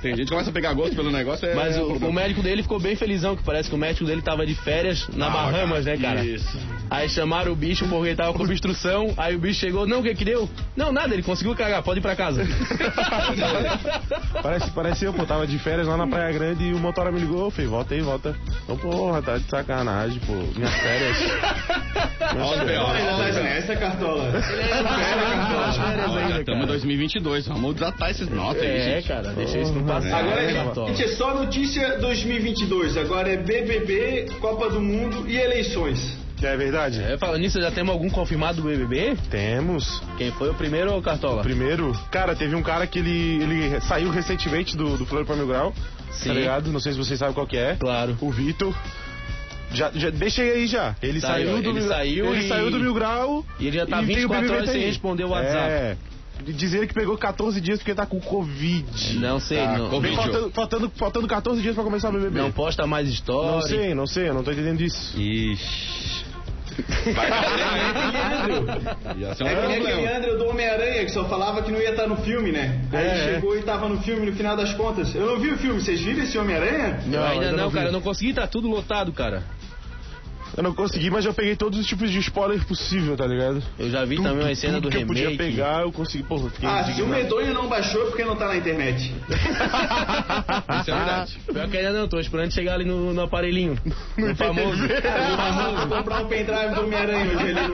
[0.00, 1.46] Tem gente que começa a pegar gosto pelo negócio.
[1.48, 4.22] É, Mas o, o médico dele ficou bem felizão, que parece que o médico dele
[4.22, 6.24] tava de férias na Ah, Bahamas, cara, né, cara?
[6.24, 6.58] isso.
[6.88, 10.02] Aí chamaram o bicho porque ele tava com obstrução, aí o bicho chegou, não, o
[10.02, 10.48] que que deu?
[10.76, 12.42] Não, nada, ele conseguiu cagar, pode ir pra casa.
[14.42, 17.18] Parece, parece eu, pô, tava de férias lá na Praia Grande e o motora me
[17.18, 18.36] ligou, feio, volta aí, volta.
[18.64, 21.16] Então, porra, tá de sacanagem, pô, minhas férias.
[22.38, 23.42] Ó, os B.O., B.O.
[23.42, 24.30] nessa cartola.
[26.08, 29.08] Olha, Estamos em 2022, vamos datar esses notas aí, é, gente.
[29.08, 30.14] cara, deixa isso no passado.
[30.14, 30.88] Agora, né, Cartola?
[30.88, 32.96] gente, é só notícia 2022.
[32.96, 36.19] Agora é BBB, Copa do Mundo e eleições.
[36.42, 37.02] É verdade?
[37.02, 39.16] É, falando nisso, já temos algum confirmado do BBB?
[39.30, 40.02] Temos.
[40.16, 41.42] Quem foi o primeiro, ô, Cartola?
[41.42, 45.74] Primeiro, cara, teve um cara que ele, ele saiu recentemente do, do Floripa Mil Grau,
[46.10, 46.28] Sim.
[46.28, 46.72] tá ligado?
[46.72, 47.76] Não sei se vocês sabem qual que é.
[47.76, 48.16] Claro.
[48.20, 48.74] O Vitor.
[49.72, 50.96] Já, já, deixei aí já.
[51.00, 53.44] Ele Saiu, saiu, do ele Mil- saiu ele e- saiu do Mil Grau.
[53.60, 55.70] E ele já tá e tem o 24 BBB horas sem responder o WhatsApp.
[55.70, 55.96] É.
[56.42, 59.18] Dizer que pegou 14 dias porque tá com Covid.
[59.20, 59.90] Não sei, Tá, não.
[59.90, 60.16] Covid.
[60.16, 62.40] Faltando, faltando, faltando 14 dias pra começar o BBB.
[62.40, 63.50] Não posta mais história.
[63.52, 65.20] Não sei, não sei, eu não tô entendendo isso.
[65.20, 66.24] Ixi.
[67.14, 67.26] Vai
[69.34, 70.16] ser um É que nem aquele.
[70.16, 72.80] André do Homem-Aranha que só falava que não ia estar no filme, né?
[72.92, 75.14] Aí É, chegou e tava no filme no final das contas.
[75.14, 77.00] Eu não vi o filme, vocês viram esse Homem-Aranha?
[77.10, 79.42] Eu ainda, ainda não, não cara, eu não consegui, tá tudo lotado, cara.
[80.56, 83.62] Eu não consegui, mas eu peguei todos os tipos de spoiler possível, tá ligado?
[83.78, 85.38] Eu já vi Tudo, também uma cena tudo do que eu podia remake.
[85.52, 86.24] pegar, eu consegui.
[86.24, 87.22] Porra, eu fiquei Ah, se o indignado.
[87.22, 89.12] medonho não baixou é porque não tá na internet.
[90.80, 91.38] Isso é verdade.
[91.52, 93.78] Pior que ainda não, tô esperando chegar ali no, no aparelhinho.
[94.20, 94.84] No famoso.
[94.84, 97.68] Eu famoso comprar um pendrive do Homem-Aranha hoje ali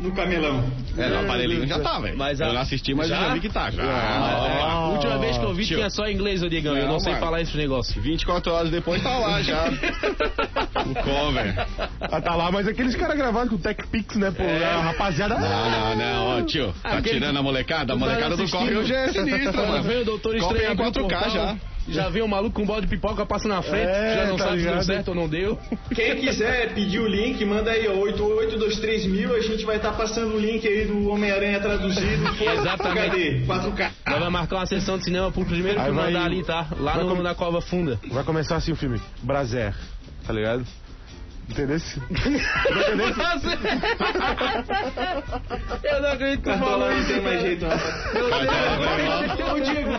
[0.00, 0.64] no, no camelão.
[0.96, 2.16] É, no aparelhinho já tá, velho.
[2.16, 3.16] Mas eu não assisti, mas já?
[3.20, 3.70] já vi que tá.
[3.70, 3.82] Já.
[3.82, 5.76] Mas, é, a última vez que eu vi tio.
[5.76, 6.76] tinha só inglês, ô Diegão.
[6.76, 7.24] eu Não, não sei mano.
[7.24, 8.00] falar esse negócio.
[8.00, 9.64] 24 horas depois tá lá já.
[10.86, 11.66] o cover.
[12.00, 14.42] Ah, tá lá, mas aqueles caras gravados com Tech Pix, né, pô?
[14.42, 15.38] A rapaziada.
[15.38, 16.72] Não, não, não, ó, tio.
[16.82, 17.92] Tá Aquele- tirando a molecada?
[17.92, 19.82] A tá molecada do corre hoje é sinistra, Já mano.
[19.84, 21.56] veio o doutor Estranho em aqui no 4K portal, já.
[21.88, 24.36] Já viu um maluco com um balde de pipoca passa na frente, É, já não
[24.36, 24.84] tá sabe se deu ligado?
[24.86, 25.58] certo ou não deu.
[25.94, 30.34] Quem quiser pedir o link, manda aí, ó, 8823 mil, a gente vai estar passando
[30.34, 32.22] o link aí do Homem-Aranha traduzido.
[32.38, 33.06] Exatamente.
[33.10, 33.90] HD, 4K.
[34.06, 36.66] Nós vamos marcar uma sessão de cinema pro primeiro Aí que vai- mandar ali, tá?
[36.78, 37.98] Lá vai no, com- na Cova Funda.
[38.12, 39.00] Vai começar assim o filme.
[39.22, 39.74] Braser.
[40.26, 40.64] Tá ligado?
[41.50, 41.76] Entendeu?
[45.82, 47.94] Eu não acredito que tu falou não isso, tem mais jeito, rapaz.
[49.52, 49.90] Ô, Diego,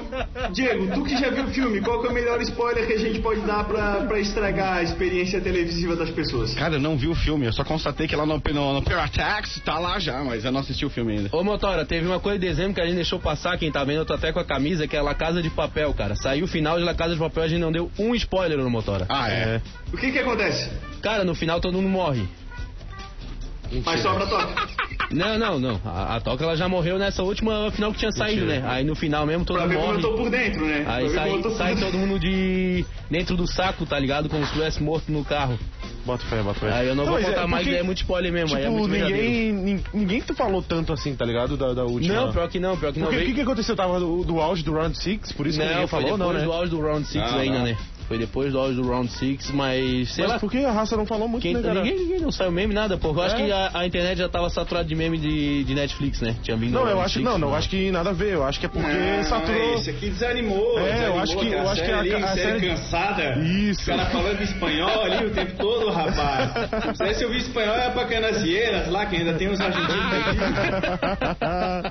[0.53, 2.97] Diego, tu que já viu o filme, qual que é o melhor spoiler que a
[2.97, 6.53] gente pode dar pra, pra estragar a experiência televisiva das pessoas?
[6.53, 9.59] Cara, eu não vi o filme, eu só constatei que lá no, no, no Piratax
[9.65, 11.29] tá lá já, mas eu não assisti o filme ainda.
[11.35, 13.97] Ô Motora, teve uma coisa de dezembro que a gente deixou passar, quem tá vendo,
[13.97, 16.15] eu tô até com a camisa, que é La Casa de Papel, cara.
[16.15, 18.69] Saiu o final de La Casa de Papel, a gente não deu um spoiler no
[18.69, 19.05] Motora.
[19.09, 19.61] Ah, é?
[19.93, 20.69] O que que acontece?
[21.01, 22.23] Cara, no final todo mundo morre.
[23.85, 24.81] Mas sobra toque.
[25.11, 25.81] Não, não, não.
[25.85, 28.63] A, a Toca ela já morreu nessa última final que tinha saído, né?
[28.65, 30.15] Aí no final mesmo todo Pra mundo ver como eu morre.
[30.17, 30.85] tô por dentro, né?
[30.87, 34.29] Aí pra sai, sai todo mundo de dentro do saco, tá ligado?
[34.29, 35.57] Como se tivesse morto no carro.
[36.05, 36.71] Bota fé, bota fé.
[36.73, 38.55] Aí eu não, vou mas contar é mais, porque, é muito spoiler mesmo.
[38.55, 39.21] aí é Tipo, muito verdadeiro.
[39.23, 41.55] ninguém, nin- ninguém tu falou tanto assim, tá ligado?
[41.57, 42.13] Da, da última.
[42.13, 43.07] Não, pior que não, pior que não.
[43.07, 43.75] Porque o veio- que, que aconteceu?
[43.75, 46.33] Tava do, do auge do Round 6, por isso que Não, ninguém foi falou, depois
[46.33, 46.45] não, né?
[46.45, 47.65] do auge do Round 6 Não, ainda, não.
[47.65, 47.77] né?
[48.11, 50.39] Foi depois do auge do Round 6, mas sei Mas lá.
[50.39, 51.75] por que a raça não falou muito, Quem, né, cara?
[51.81, 53.07] ninguém, ninguém não saiu meme, nada, pô.
[53.11, 53.45] Eu acho É?
[53.45, 56.35] que a, a internet já tava saturada de meme de, de Netflix, né?
[56.43, 57.57] Tinha vindo Não, eu acho, Six, não, não, né?
[57.57, 58.33] acho que nada a ver.
[58.33, 59.75] Eu acho que é porque Não, saturou.
[59.75, 60.77] Esse aqui desanimou.
[60.77, 63.39] É, eu desanimou acho que- eu acho que a- ali, a série série- cansada.
[63.39, 63.81] Isso.
[63.83, 66.51] O cara falando espanhol ali o tempo todo, rapaz.
[67.15, 70.37] Se eu ouvir espanhol é pra Canasieras lá, que ainda tem uns argentinos aqui.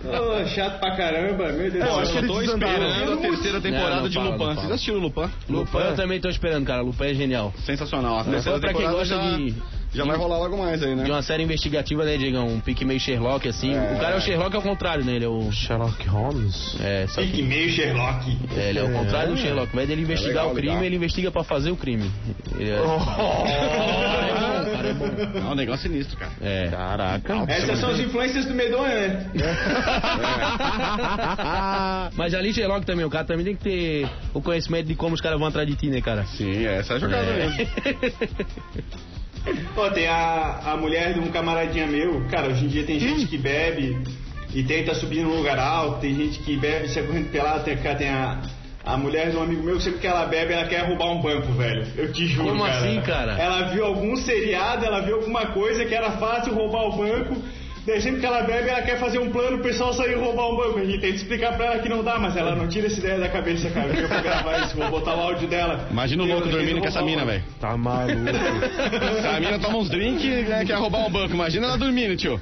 [0.07, 2.19] Ô, chato pra caramba, meu Deus Eu do acho que.
[2.19, 4.55] Eu tô esperando a terceira temporada Não, não de fala, Lupin.
[4.55, 5.31] Vocês assistiram Lupin?
[5.49, 6.81] Lupin eu também tô esperando, cara.
[6.83, 7.53] Lupin é genial.
[7.65, 8.19] Sensacional.
[8.19, 9.55] A terceira pra quem gosta já, de-
[9.93, 11.05] já vai rolar logo mais aí, né?
[11.05, 12.47] De uma série investigativa, né, Diegão?
[12.49, 13.75] Um pique meio Sherlock, assim.
[13.75, 13.93] É.
[13.97, 15.15] O cara é o Sherlock ao contrário, né?
[15.17, 15.53] Ele é o.
[15.53, 16.77] Sherlock Holmes.
[16.81, 17.43] É, só Fique que.
[17.43, 18.39] meio Sherlock.
[18.57, 19.69] é, ele é o contrário do Sherlock.
[19.69, 20.85] Ao invés dele investigar legal, o crime, legal.
[20.85, 22.11] ele investiga pra fazer o crime.
[22.59, 22.81] Ele é.
[22.81, 22.99] O
[24.81, 25.39] cara é bom, é.
[25.39, 26.33] É um negócio sinistro, cara.
[26.41, 26.69] É.
[26.69, 27.45] Caraca.
[27.49, 29.31] Essas são as influências do Medonha, né?
[32.17, 35.21] Mas ali Sherlock também, o cara também tem que ter o conhecimento de como os
[35.21, 36.25] caras vão atrás de ti, né, cara?
[36.25, 37.67] Sim, essa é a jogada mesmo.
[39.75, 42.27] Pô, tem a, a mulher de um camaradinha meu.
[42.29, 43.97] Cara, hoje em dia tem gente que bebe
[44.55, 46.01] e tenta subir num lugar alto.
[46.01, 47.65] Tem gente que bebe, se correndo pelado.
[47.65, 48.39] Tem, cara, tem a,
[48.85, 51.53] a mulher de um amigo meu sempre que ela bebe, ela quer roubar um banco,
[51.53, 51.87] velho.
[51.97, 52.79] Eu te juro, Como cara.
[52.79, 53.33] assim, cara?
[53.39, 57.37] Ela viu algum seriado, ela viu alguma coisa que era fácil roubar o banco.
[57.87, 60.57] Daí sempre que ela bebe, ela quer fazer um plano, o pessoal sair roubar um
[60.57, 60.79] banco.
[60.79, 63.19] A gente tenta explicar pra ela que não dá, mas ela não tira essa ideia
[63.19, 63.89] da cabeça, cara.
[63.89, 65.89] Eu vou gravar isso, vou botar o áudio dela.
[65.91, 67.43] Imagina o louco dormindo com essa mina, velho.
[67.59, 68.21] Tá maluco.
[69.35, 71.33] A mina toma uns drinks e né, quer roubar um banco.
[71.35, 72.39] Imagina ela dormindo, tio.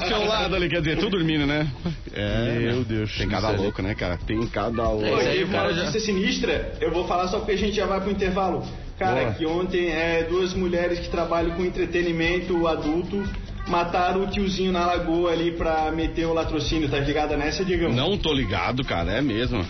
[0.00, 1.68] Do seu lado ali, quer dizer, tu dormindo, né?
[2.14, 2.84] É, Meu né?
[2.88, 3.16] Deus.
[3.16, 3.56] Tem cada aí.
[3.56, 4.18] louco, né, cara?
[4.26, 5.04] Tem cada louco.
[5.04, 7.52] É, isso aí, Hoje, o uma cara já- notícia sinistra, eu vou falar só porque
[7.52, 8.64] a gente já vai pro intervalo.
[8.98, 9.34] Cara, Boa.
[9.34, 13.22] que ontem é, duas mulheres que trabalham com entretenimento adulto
[13.68, 17.92] mataram o tiozinho na lagoa ali pra meter o latrocínio, tá ligada nessa, Digão?
[17.92, 19.64] Não tô ligado, cara, é mesmo.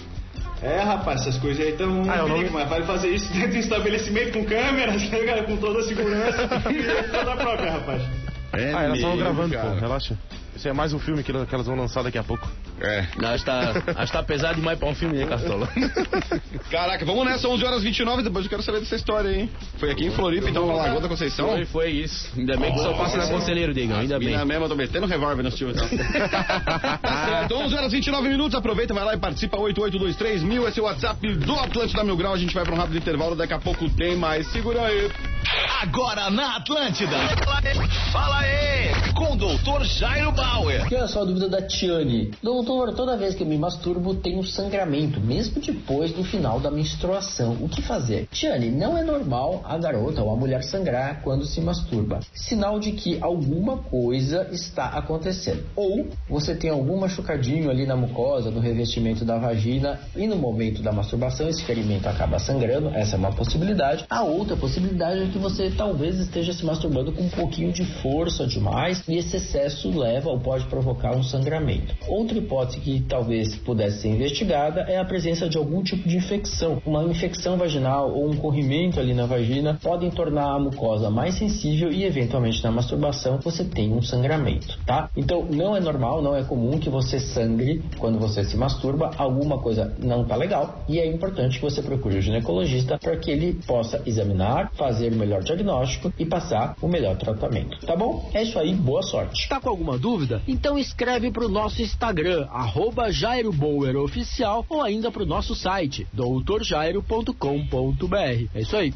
[0.62, 3.50] É, rapaz, essas coisas aí tão Ah, eu não- perigo, mas vale fazer isso dentro
[3.52, 5.44] do estabelecimento com câmeras, tá ligado?
[5.44, 8.02] Com toda a segurança e toda a própria, rapaz.
[8.52, 9.70] É Ah, elas estão mesmo, gravando, cara.
[9.70, 9.80] pô.
[9.80, 10.16] Relaxa.
[10.62, 12.48] Isso é mais um filme que, que elas vão lançar daqui a pouco.
[12.80, 13.04] É.
[13.20, 15.68] Não, acho que tá, acho que tá pesado demais pra um filme, né, Cartola?
[16.70, 19.50] Caraca, vamos nessa, 11 horas 29, depois eu quero saber dessa história aí.
[19.78, 21.48] Foi aqui em Floripa, então, na Lagoa da Conceição?
[21.48, 22.30] Foi, foi isso.
[22.38, 24.28] Ainda bem que só passa na Conselheiro, Digão, ainda bem.
[24.28, 25.88] Mina mesmo, eu tô metendo revólver nos tios, então.
[26.30, 30.82] tá certo, 11 horas 29 minutos, aproveita, vai lá e participa, 8823 mil, esse é
[30.82, 33.58] o WhatsApp do Atlântida Mil Grau, a gente vai pra um rápido intervalo, daqui a
[33.58, 35.10] pouco tem mais, segura aí.
[35.82, 37.16] Agora na Atlântida.
[38.12, 40.86] Fala aí, com o doutor Jairo Bauer.
[40.90, 42.30] E olha só a dúvida da Tiane.
[42.42, 47.56] Doutor, toda vez que eu me masturbo tenho sangramento, mesmo depois do final da menstruação.
[47.60, 48.28] O que fazer?
[48.30, 52.20] Tiane, não é normal a garota ou a mulher sangrar quando se masturba.
[52.32, 55.64] Sinal de que alguma coisa está acontecendo.
[55.74, 60.82] Ou você tem algum machucadinho ali na mucosa, no revestimento da vagina e no momento
[60.82, 62.90] da masturbação esse ferimento acaba sangrando.
[62.90, 64.04] Essa é uma possibilidade.
[64.08, 68.46] A outra possibilidade é que você talvez esteja se masturbando com um pouquinho de força
[68.46, 71.94] demais e esse excesso leva ou pode provocar um sangramento.
[72.06, 76.82] Outra hipótese que talvez pudesse ser investigada é a presença de algum tipo de infecção.
[76.84, 81.90] Uma infecção vaginal ou um corrimento ali na vagina podem tornar a mucosa mais sensível
[81.90, 85.08] e eventualmente na masturbação você tem um sangramento, tá?
[85.16, 89.58] Então não é normal, não é comum que você sangre quando você se masturba, alguma
[89.58, 93.54] coisa não tá legal e é importante que você procure o ginecologista para que ele
[93.66, 97.78] possa examinar, fazer melhor diagnóstico e passar o melhor tratamento.
[97.86, 98.28] Tá bom?
[98.34, 99.48] É isso aí, boa sorte.
[99.48, 100.42] Tá com alguma dúvida?
[100.48, 108.48] Então escreve pro nosso Instagram, arroba Jairo Bauer Oficial, ou ainda pro nosso site, doutorjairo.com.br.
[108.54, 108.92] É isso aí.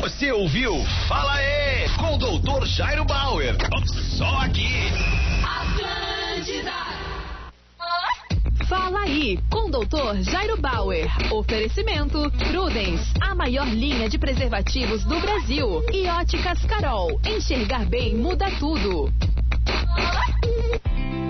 [0.00, 0.72] Você ouviu?
[1.06, 2.64] Fala aí, com o Dr.
[2.66, 3.56] Jairo Bauer.
[4.16, 4.68] Só aqui.
[8.68, 11.08] Fala aí, com o doutor Jairo Bauer.
[11.32, 15.82] Oferecimento Prudence, a maior linha de preservativos do Brasil.
[15.90, 19.10] E óticas Carol, enxergar bem muda tudo.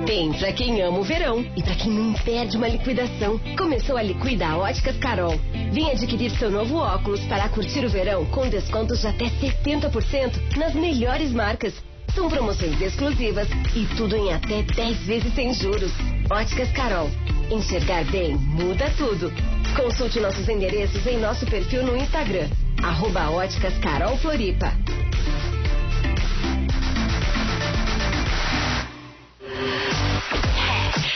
[0.04, 3.38] Tem pra quem ama o verão e pra quem não perde uma liquidação.
[3.56, 5.38] Começou a Liquida Óticas Carol.
[5.70, 10.74] Vem adquirir seu novo óculos para curtir o verão com descontos de até 70% nas
[10.74, 11.72] melhores marcas.
[12.16, 13.46] São promoções exclusivas
[13.76, 15.92] e tudo em até 10 vezes sem juros.
[16.28, 17.08] Óticas Carol.
[17.50, 19.32] Enxergar bem muda tudo.
[19.74, 22.48] Consulte nossos endereços em nosso perfil no Instagram.
[22.82, 24.72] Arroba Óticas Carol Floripa.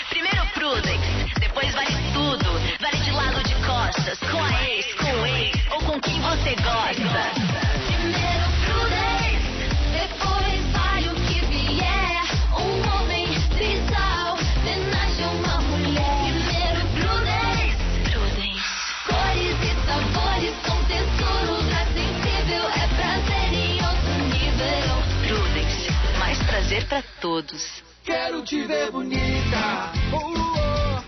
[0.08, 2.44] Primeiro Prudence, depois vale tudo.
[2.80, 6.54] Vale de lado de costas, com a ex, com o ex ou com quem você
[6.56, 7.31] gosta.
[27.22, 27.84] Todos.
[28.04, 29.92] Quero te ver bonita.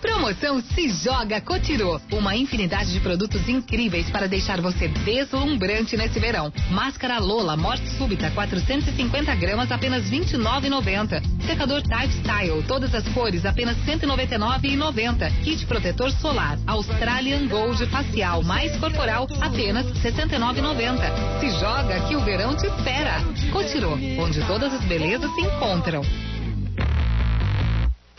[0.04, 1.98] Promoção Se Joga Cotirô.
[2.12, 6.52] Uma infinidade de produtos incríveis para deixar você deslumbrante nesse verão.
[6.70, 11.22] Máscara Lola Morte Súbita 450 gramas apenas 29,90.
[11.46, 15.42] Secador Type Style todas as cores apenas 199,90.
[15.42, 21.40] Kit protetor solar Australian Gold facial mais corporal apenas 69,90.
[21.40, 23.22] Se joga que o verão te espera.
[23.50, 26.02] Cotirô, onde todas as belezas se encontram.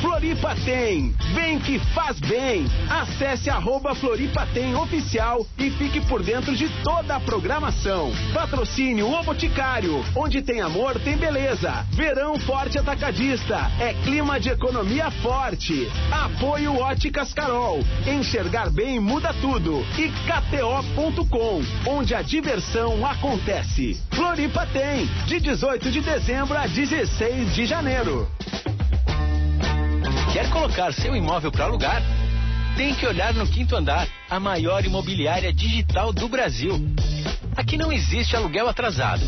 [0.00, 1.12] Floripa tem.
[1.34, 2.66] Vem que faz bem.
[2.88, 8.12] Acesse arroba Floripa tem oficial e fique por dentro de toda a programação.
[8.32, 10.04] Patrocínio O Boticário.
[10.14, 11.84] Onde tem amor, tem beleza.
[11.90, 13.70] Verão Forte Atacadista.
[13.80, 15.90] É clima de economia forte.
[16.12, 17.80] Apoio Óticas Carol.
[18.06, 19.84] Enxergar bem muda tudo.
[19.98, 21.62] E KTO.com.
[21.90, 24.00] Onde a diversão acontece.
[24.12, 25.06] Floripa tem.
[25.26, 28.28] De 18 de dezembro a 16 de janeiro.
[30.32, 32.02] Quer colocar seu imóvel para alugar?
[32.76, 36.74] Tem que olhar no Quinto Andar, a maior imobiliária digital do Brasil.
[37.56, 39.22] Aqui não existe aluguel atrasado.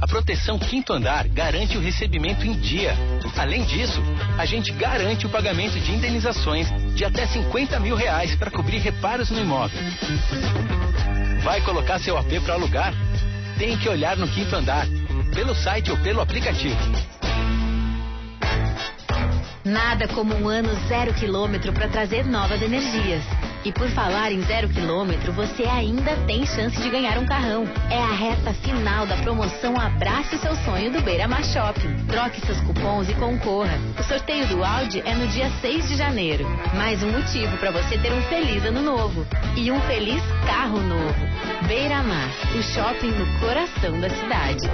[0.00, 2.94] A proteção Quinto Andar garante o recebimento em dia.
[3.36, 4.00] Além disso,
[4.38, 9.30] a gente garante o pagamento de indenizações de até 50 mil reais para cobrir reparos
[9.30, 9.80] no imóvel.
[11.42, 12.92] Vai colocar seu AP para alugar?
[13.58, 14.86] Tem que olhar no Quinto Andar,
[15.34, 16.76] pelo site ou pelo aplicativo.
[19.66, 23.24] Nada como um ano zero quilômetro para trazer novas energias.
[23.64, 27.64] E por falar em zero quilômetro, você ainda tem chance de ganhar um carrão.
[27.90, 31.96] É a reta final da promoção Abrace Seu Sonho do Beira Mar Shopping.
[32.06, 33.76] Troque seus cupons e concorra.
[33.98, 36.46] O sorteio do Audi é no dia 6 de janeiro.
[36.76, 39.26] Mais um motivo para você ter um feliz ano novo.
[39.56, 41.26] E um feliz carro novo.
[41.66, 44.70] Beira Mar, o shopping no coração da cidade.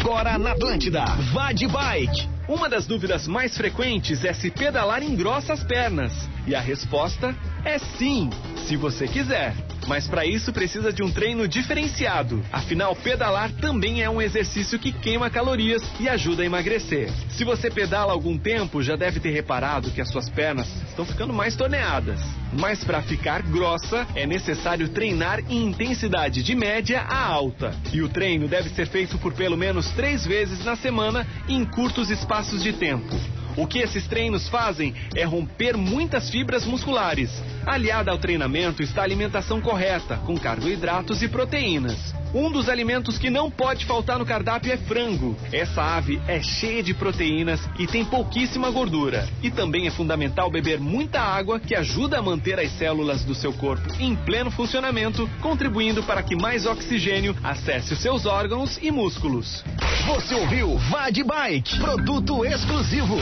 [0.00, 2.26] Agora na Atlântida, vá de bike.
[2.48, 6.26] Uma das dúvidas mais frequentes é se pedalar engrossa as pernas.
[6.46, 7.36] E a resposta
[7.66, 8.30] é sim,
[8.66, 9.54] se você quiser.
[9.86, 12.42] Mas para isso precisa de um treino diferenciado.
[12.52, 17.10] Afinal, pedalar também é um exercício que queima calorias e ajuda a emagrecer.
[17.30, 21.32] Se você pedala algum tempo, já deve ter reparado que as suas pernas estão ficando
[21.32, 22.20] mais torneadas.
[22.52, 27.74] Mas para ficar grossa, é necessário treinar em intensidade de média a alta.
[27.92, 32.10] E o treino deve ser feito por pelo menos três vezes na semana em curtos
[32.10, 33.39] espaços de tempo.
[33.56, 37.30] O que esses treinos fazem é romper muitas fibras musculares.
[37.66, 42.19] Aliada ao treinamento está a alimentação correta, com carboidratos e proteínas.
[42.32, 45.36] Um dos alimentos que não pode faltar no cardápio é frango.
[45.52, 49.28] Essa ave é cheia de proteínas e tem pouquíssima gordura.
[49.42, 53.52] E também é fundamental beber muita água que ajuda a manter as células do seu
[53.52, 59.64] corpo em pleno funcionamento, contribuindo para que mais oxigênio acesse os seus órgãos e músculos.
[60.06, 63.18] Você ouviu Vá de Bike, produto exclusivo.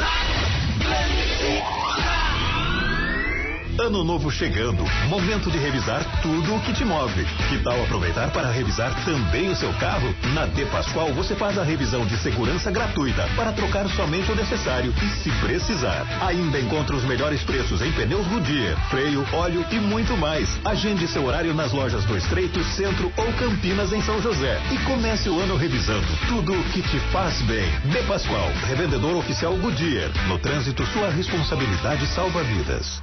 [3.81, 7.25] Ano novo chegando, momento de revisar tudo o que te move.
[7.49, 10.13] Que tal aproveitar para revisar também o seu carro?
[10.35, 14.93] Na De Pascoal você faz a revisão de segurança gratuita para trocar somente o necessário
[15.01, 16.05] e se precisar.
[16.21, 20.59] Ainda encontra os melhores preços em pneus Goodyear, freio, óleo e muito mais.
[20.65, 25.29] Agende seu horário nas lojas do Estreito, Centro ou Campinas em São José e comece
[25.29, 27.71] o ano revisando tudo o que te faz bem.
[27.85, 30.11] De Pascoal, revendedor oficial Goodyear.
[30.27, 33.01] No trânsito, sua responsabilidade salva vidas.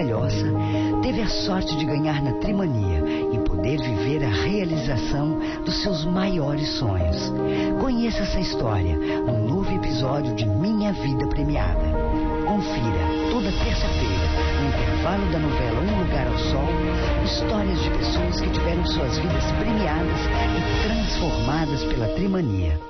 [0.00, 0.46] Palhoça,
[1.02, 6.66] teve a sorte de ganhar na Trimania e poder viver a realização dos seus maiores
[6.78, 7.30] sonhos.
[7.78, 11.84] Conheça essa história no novo episódio de Minha Vida Premiada.
[12.46, 14.26] Confira toda terça-feira,
[14.62, 16.68] no intervalo da novela Um Lugar ao Sol,
[17.22, 20.20] histórias de pessoas que tiveram suas vidas premiadas
[20.56, 22.89] e transformadas pela Trimania.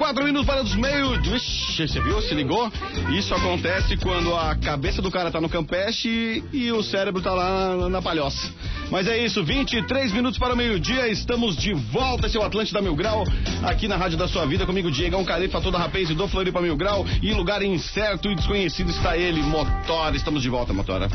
[0.00, 1.18] 24 minutos para os meios.
[1.28, 2.22] Vixe, você viu?
[2.22, 2.72] Se ligou?
[3.10, 7.88] Isso acontece quando a cabeça do cara tá no Campeche e o cérebro tá lá
[7.90, 8.50] na, palhoça.
[8.90, 12.80] Mas é isso, 23 minutos para o meio-dia, estamos de volta, esse é o Atlântida
[12.80, 13.24] Mil Grau,
[13.62, 16.76] aqui na Rádio da Sua Vida, comigo Diegão Carifa, toda rapaz e do Floripa Mil
[16.76, 21.08] Grau, e lugar incerto e desconhecido está ele, Motora, estamos de volta, Motora.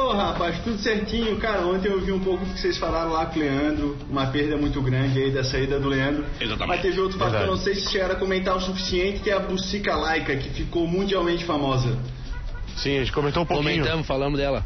[0.00, 1.36] Ô rapaz, tudo certinho.
[1.36, 4.26] Cara, ontem eu ouvi um pouco do que vocês falaram lá com o Leandro, uma
[4.28, 6.24] perda muito grande aí da saída do Leandro.
[6.40, 6.68] Exatamente.
[6.68, 9.28] Mas teve outro fato que eu não sei se chegaram a comentar o suficiente, que
[9.28, 11.98] é a Bucica Laica, que ficou mundialmente famosa.
[12.76, 13.76] Sim, a gente comentou um pouquinho.
[13.76, 14.64] Comentamos, falamos dela.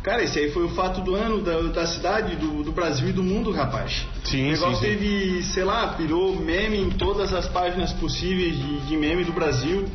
[0.00, 3.12] Cara, esse aí foi o fato do ano da, da cidade, do, do Brasil e
[3.12, 4.06] do mundo, rapaz.
[4.24, 4.96] Sim, o negócio sim, sim.
[4.96, 9.88] teve, sei lá, virou meme em todas as páginas possíveis de, de meme do Brasil.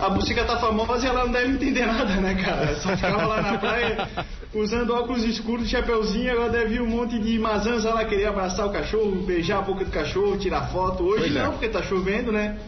[0.00, 2.74] A Bucica tá famosa e ela não deve entender nada, né, cara?
[2.76, 4.08] Só ficava lá na praia
[4.54, 8.70] usando óculos escuros, chapeuzinho, agora deve vir um monte de mazanza lá querer abraçar o
[8.70, 11.02] cachorro, beijar a boca do cachorro, tirar foto.
[11.02, 11.42] Hoje Pois é.
[11.42, 12.58] não, porque tá chovendo, né?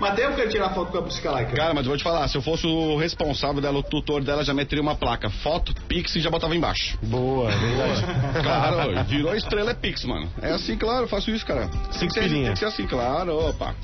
[0.00, 1.54] Mas até eu quero tirar foto com a Bucica Laica.
[1.54, 4.42] Cara, mas eu vou te falar, se eu fosse o responsável dela, o tutor dela,
[4.42, 6.98] já meteria uma placa, foto, Pix e já botava embaixo.
[7.02, 8.04] Boa, verdade.
[8.42, 10.28] Claro, virou estrela é Pix, mano.
[10.42, 11.68] É assim, claro, eu faço isso, cara.
[11.98, 13.74] Tem que, ser, tem que ser assim, claro, opa.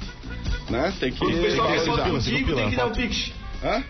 [0.70, 0.92] Né?
[1.00, 1.18] Tem que.
[1.18, 3.32] Quando o pessoal tem quer que foto contigo, tem que dar o pix.
[3.62, 3.82] Hã?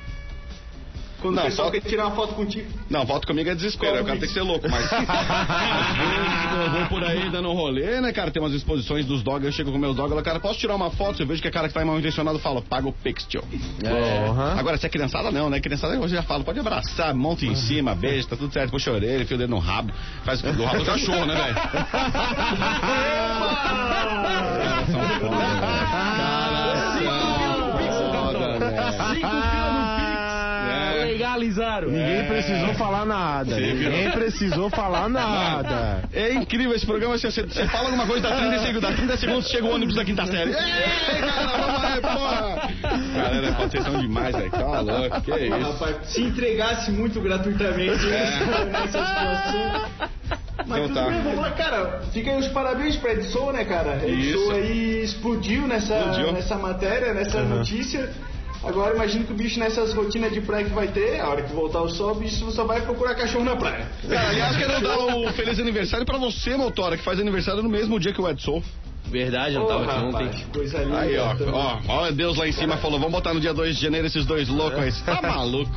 [1.21, 2.67] Quando Não, o pessoal foto- quer tirar uma foto contigo.
[2.89, 4.91] Não, foto comigo é desespero, aí o cara tem que ser louco, mas.
[4.91, 4.91] Às
[5.99, 8.31] vezes eu vou por aí dando um rolê, né, cara?
[8.31, 10.91] Tem umas exposições dos dogs, eu chego com meus dogs, eu cara, posso tirar uma
[10.91, 11.21] foto?
[11.23, 13.43] Eu vejo que é cara que tá mal intencionado, eu falo, paga o Pix, tio.
[13.43, 14.55] Porra.
[14.59, 15.61] Agora, se é criançada, não, né?
[15.61, 18.95] Criançada eu já falo, pode abraçar, monta em cima, beija, tá tudo certo, puxa a
[18.95, 19.93] orelha, enfia o dedo no rabo,
[20.25, 21.57] faz o rabo do cachorro, né, velho?
[31.91, 33.55] Ninguém precisou falar nada.
[33.55, 36.03] Sim, Ninguém precisou falar nada.
[36.13, 39.49] É incrível esse programa, você, você fala alguma coisa, dá 30 segundos, dá 30 segundos,
[39.49, 40.51] chega o ônibus da quinta série.
[40.51, 42.71] Ei, cara, vamos aí, porra!
[43.15, 45.59] Galera, vocês são demais, velho, tá louco, que isso?
[45.73, 48.41] Rapaz, se entregasse muito gratuitamente É.
[48.67, 49.83] nessa situação.
[50.67, 51.11] Mas Então tudo tá.
[51.11, 52.01] bem, vamos lá, cara.
[52.13, 53.97] Fica aí os parabéns pra Edson, né, cara?
[54.07, 54.39] Isso.
[54.39, 56.33] Edson aí explodiu nessa, Explodiu.
[56.33, 57.49] nessa matéria, nessa Uhum.
[57.49, 58.11] notícia.
[58.63, 61.53] Agora imagino que o bicho nessas rotinas de praia que vai ter, a hora que
[61.53, 63.89] voltar o sol, o bicho só vai procurar cachorro na praia.
[64.07, 67.99] Cara, aliás, quero dar o feliz aniversário pra você, Motora, que faz aniversário no mesmo
[67.99, 68.63] dia que o Edson.
[69.07, 70.45] Verdade, eu não Ô, tava aqui ontem.
[70.53, 71.01] coisa linda.
[71.01, 71.55] Aí, ó, também.
[71.55, 74.27] ó, ó, Deus lá em cima falou, vamos botar no dia 2 de janeiro esses
[74.27, 74.93] dois loucos aí.
[75.05, 75.75] Tá maluco?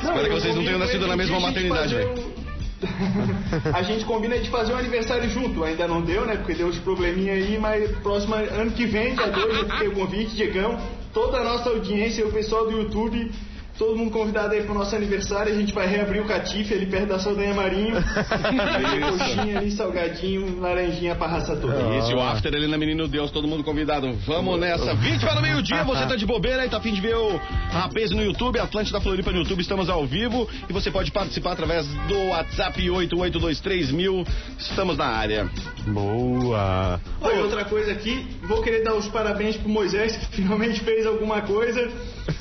[0.00, 2.38] Espero que vocês não tenham nascido na um mesma maternidade, velho.
[3.74, 5.64] a gente combina de fazer um aniversário junto.
[5.64, 6.36] Ainda não deu, né?
[6.36, 9.92] Porque deu uns probleminha aí, mas próximo ano que vem, dia 2, eu fiquei o
[9.92, 10.78] convite, Diegão.
[11.12, 13.32] Toda a nossa audiência, o pessoal do YouTube,
[13.78, 15.52] todo mundo convidado aí pro nosso aniversário.
[15.52, 17.94] A gente vai reabrir o Catife ali perto da Saldanha Marinho.
[19.08, 21.96] Coxinha ali, salgadinho, laranjinha pra raça toda.
[21.96, 24.12] Isso, e o after ali na Menino Deus, todo mundo convidado.
[24.26, 24.94] Vamos nessa.
[24.94, 27.40] 20 para o meio-dia, você tá de bobeira aí, tá afim de ver o
[27.70, 31.86] Rapaz no YouTube, Atlântida Floripa no YouTube, estamos ao vivo e você pode participar através
[31.86, 34.26] do WhatsApp 8823.000.
[34.58, 35.48] Estamos na área.
[35.86, 37.00] Boa.
[37.20, 41.42] Olha, outra coisa aqui, vou querer dar os parabéns pro Moisés, que finalmente fez alguma
[41.42, 41.88] coisa.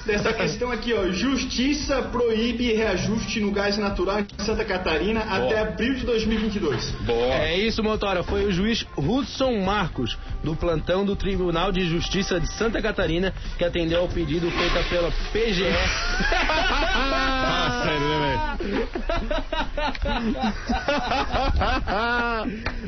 [0.07, 1.11] Dessa questão aqui, ó.
[1.11, 6.95] Justiça proíbe reajuste no gás natural em Santa Catarina até abril de 2022.
[7.09, 8.23] É isso, Motora.
[8.23, 13.65] Foi o juiz Hudson Marcos, do plantão do Tribunal de Justiça de Santa Catarina, que
[13.65, 15.65] atendeu ao pedido feito pela PGE.
[16.99, 18.57] Ah, sério, né,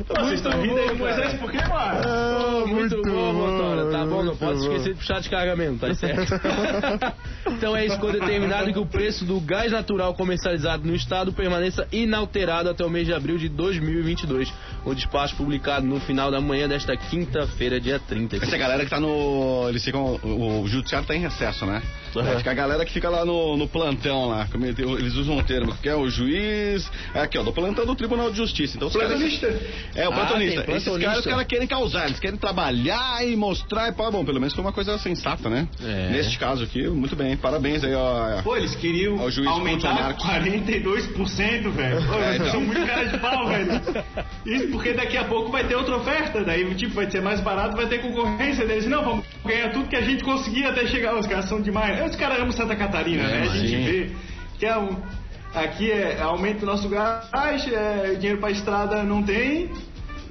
[0.08, 2.66] Vocês estão rindo aí, Moisés, por quê, mano?
[2.66, 3.90] muito, bom, Motora.
[3.90, 6.30] Tá bom, não posso esquecer de puxar de carregamento, tá certo?
[7.46, 11.86] então é isso, ficou determinado que o preço do gás natural comercializado no estado permaneça
[11.92, 14.52] inalterado até o mês de abril de 2022.
[14.84, 18.36] O despacho publicado no final da manhã desta quinta-feira, dia 30.
[18.36, 19.66] Essa galera que tá no.
[19.68, 20.18] Eles ficam.
[20.22, 21.82] O, o judiciário tá em recesso, né?
[22.14, 22.22] Uhum.
[22.26, 24.48] É, a galera que fica lá no, no plantão lá.
[24.54, 26.90] ele- Eles usam um termo, que é o juiz.
[27.14, 28.76] É aqui, ó, do plantão do Tribunal de Justiça.
[28.76, 29.46] Então, os caras- Plantonista?
[29.94, 30.62] É, o Ah, plantonista.
[30.62, 33.88] tem Esses caras, os caras querem causar, eles querem trabalhar e mostrar.
[33.88, 35.68] E, pá, bom, pelo menos foi uma coisa sensata, né?
[35.82, 36.10] É.
[36.10, 37.36] Neste caso aqui, muito bem.
[37.36, 38.42] Parabéns aí, ó.
[38.42, 40.24] Pô, eles queriam Ao juiz aumentar Marcos.
[40.24, 42.06] 42%, velho.
[42.06, 42.50] Pô, É, então.
[42.52, 43.70] são muito cara de pau, velho.
[44.46, 46.44] Isso porque daqui a pouco vai ter outra oferta.
[46.44, 48.86] Daí, tipo, vai ser mais barato, vai ter concorrência deles.
[48.86, 51.14] Não, vamos ganhar tudo que a gente conseguia até chegar.
[51.18, 52.08] Os caras são demais.
[52.10, 53.42] Os caras amam Santa Catarina, né?
[53.42, 54.10] A gente vê
[54.58, 54.96] que é um...
[55.52, 57.26] Aqui é aumento do nosso gás,
[57.66, 59.68] é, dinheiro pra estrada não tem,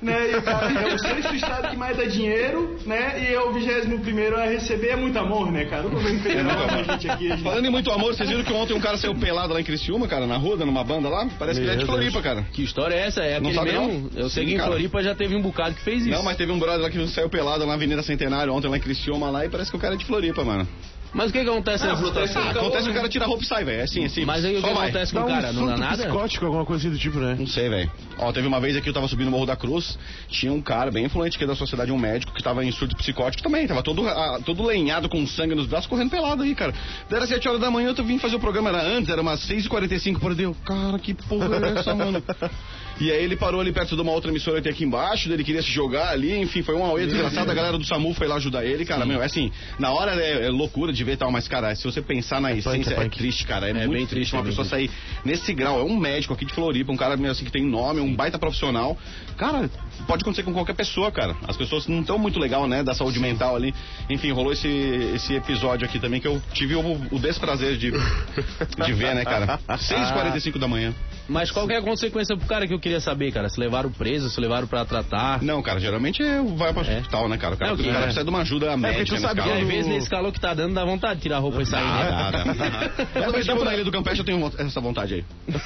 [0.02, 0.32] né?
[0.32, 3.24] E o cara é o sexto estado que mais dá dinheiro, né?
[3.24, 5.88] E é o vigésimo primeiro a receber é muito amor, né, cara?
[5.88, 7.44] O governo federal, a gente aqui, a gente...
[7.44, 10.08] Falando em muito amor, vocês viram que ontem um cara saiu pelado lá em Criciúma,
[10.08, 11.28] cara, na rua, numa banda lá?
[11.38, 12.24] Parece que ele é de Meu Floripa, Deus.
[12.24, 12.48] cara.
[12.52, 13.22] Que história é essa?
[13.22, 13.88] É Não sabe, não?
[13.88, 14.10] mesmo?
[14.16, 14.72] Eu sei Sim, que em cara.
[14.72, 16.12] Floripa já teve um bocado que fez isso.
[16.12, 18.82] Não, mas teve um brother lá que saiu pelado na Avenida Centenário ontem lá em
[18.82, 20.68] Criciúma lá e parece que o cara é de Floripa, mano.
[21.14, 22.50] Mas o que, que acontece Ah, nessa situação?
[22.50, 23.80] acontece que o cara tira a roupa e sai, velho.
[23.80, 24.26] É assim, assim.
[24.26, 24.84] Mas aí o Só que vai.
[24.90, 25.52] acontece com o um cara?
[25.54, 26.04] Não dá surto nada?
[26.04, 27.36] psicótico, alguma coisa assim do tipo, né?
[27.38, 27.92] Não sei, velho.
[28.20, 29.98] Ó, teve uma vez aqui, eu tava subindo o Morro da Cruz,
[30.30, 33.42] tinha um cara bem influente aqui da sociedade, um médico, que tava em surto psicótico
[33.42, 36.74] também, tava todo, ah, todo lenhado com sangue nos braços, correndo pelado aí, cara.
[37.10, 40.20] Era 7 horas da manhã, eu vim fazer o programa, era antes, era umas 6h45,
[40.20, 42.22] por Deus, cara, que porra é essa, mano?
[43.00, 45.44] E aí ele parou ali perto de uma outra emissora que tem aqui embaixo, ele
[45.44, 48.36] queria se jogar ali, enfim, foi uma auê desgraçada, a galera do SAMU foi lá
[48.36, 51.48] ajudar ele, cara, meu, é assim, na hora é, é loucura de ver tal, mas,
[51.48, 53.18] cara, se você pensar na essência, é, punk.
[53.18, 54.92] triste, cara, é, É muito bem triste uma é pessoa sair
[55.24, 58.14] nesse grau, é um médico aqui de Floripa, um cara assim que tem nome, um
[58.14, 58.98] baita profissional,
[59.38, 59.70] cara,
[60.08, 63.20] pode acontecer com qualquer pessoa, cara, as pessoas não estão muito legal, né, da saúde
[63.20, 63.74] mental ali,
[64.10, 68.94] enfim, rolou esse, esse episódio aqui também que eu tive o, o desprazer de, de
[68.94, 70.94] ver, né, cara, 6h45 da manhã.
[71.28, 73.48] Mas qual que é a consequência pro cara que eu queria saber, cara?
[73.50, 75.44] Se levaram preso, se levaram pra tratar?
[75.44, 77.54] Não, cara, geralmente é, vai pro hospital, né, cara?
[77.54, 78.02] O cara, É, o cara é.
[78.02, 80.74] precisa de uma ajuda médica tu nesse sabe às vezes nesse calor que tá dando,
[80.74, 82.10] dá vontade de tirar a roupa e sair, né?
[82.12, 83.06] Ah, dá, dá.
[83.14, 85.26] Toda vez que eu vou na Ilha do Campeche, eu tenho essa vontade aí.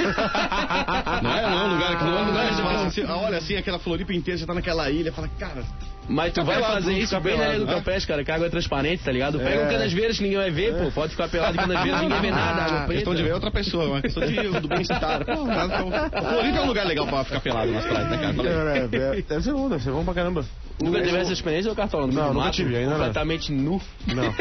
[1.23, 3.55] Não é, não é um lugar que não é lugar fala assim, você olha assim,
[3.55, 5.65] aquela Floripa inteira, você tá naquela ilha, fala, cara,
[6.07, 7.73] Mas tu Fica vai pelado, fazer isso bem na área do né?
[7.75, 9.39] Campestre, cara, que a água é transparente, tá ligado?
[9.39, 9.65] Pega É.
[9.65, 10.91] um canasveiras que ninguém vai ver, pô.
[10.91, 12.93] Pode ficar pelado em canasveiras, ninguém vê nada, água preta.
[12.93, 15.25] questão de ver é outra pessoa, uma questão de, do bem-estar.
[15.25, 18.17] Pô, nada tão- O Floripa é um lugar legal pra ficar pelado nas praias, né,
[18.17, 18.49] cara?
[18.49, 18.79] É,
[19.17, 20.45] é, deve ser bom, deve ser bom pra caramba.
[20.81, 22.07] Nunca teve essa experiência, ô Cartola?
[22.07, 22.97] Não, nunca mato, tive, ainda não.
[22.97, 23.79] Completamente nu.
[24.07, 24.35] Não,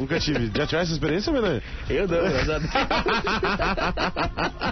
[0.00, 0.46] nunca tive.
[0.54, 1.60] Já tivesse essa experiência, Menor?
[1.88, 2.32] Eu não, Deus.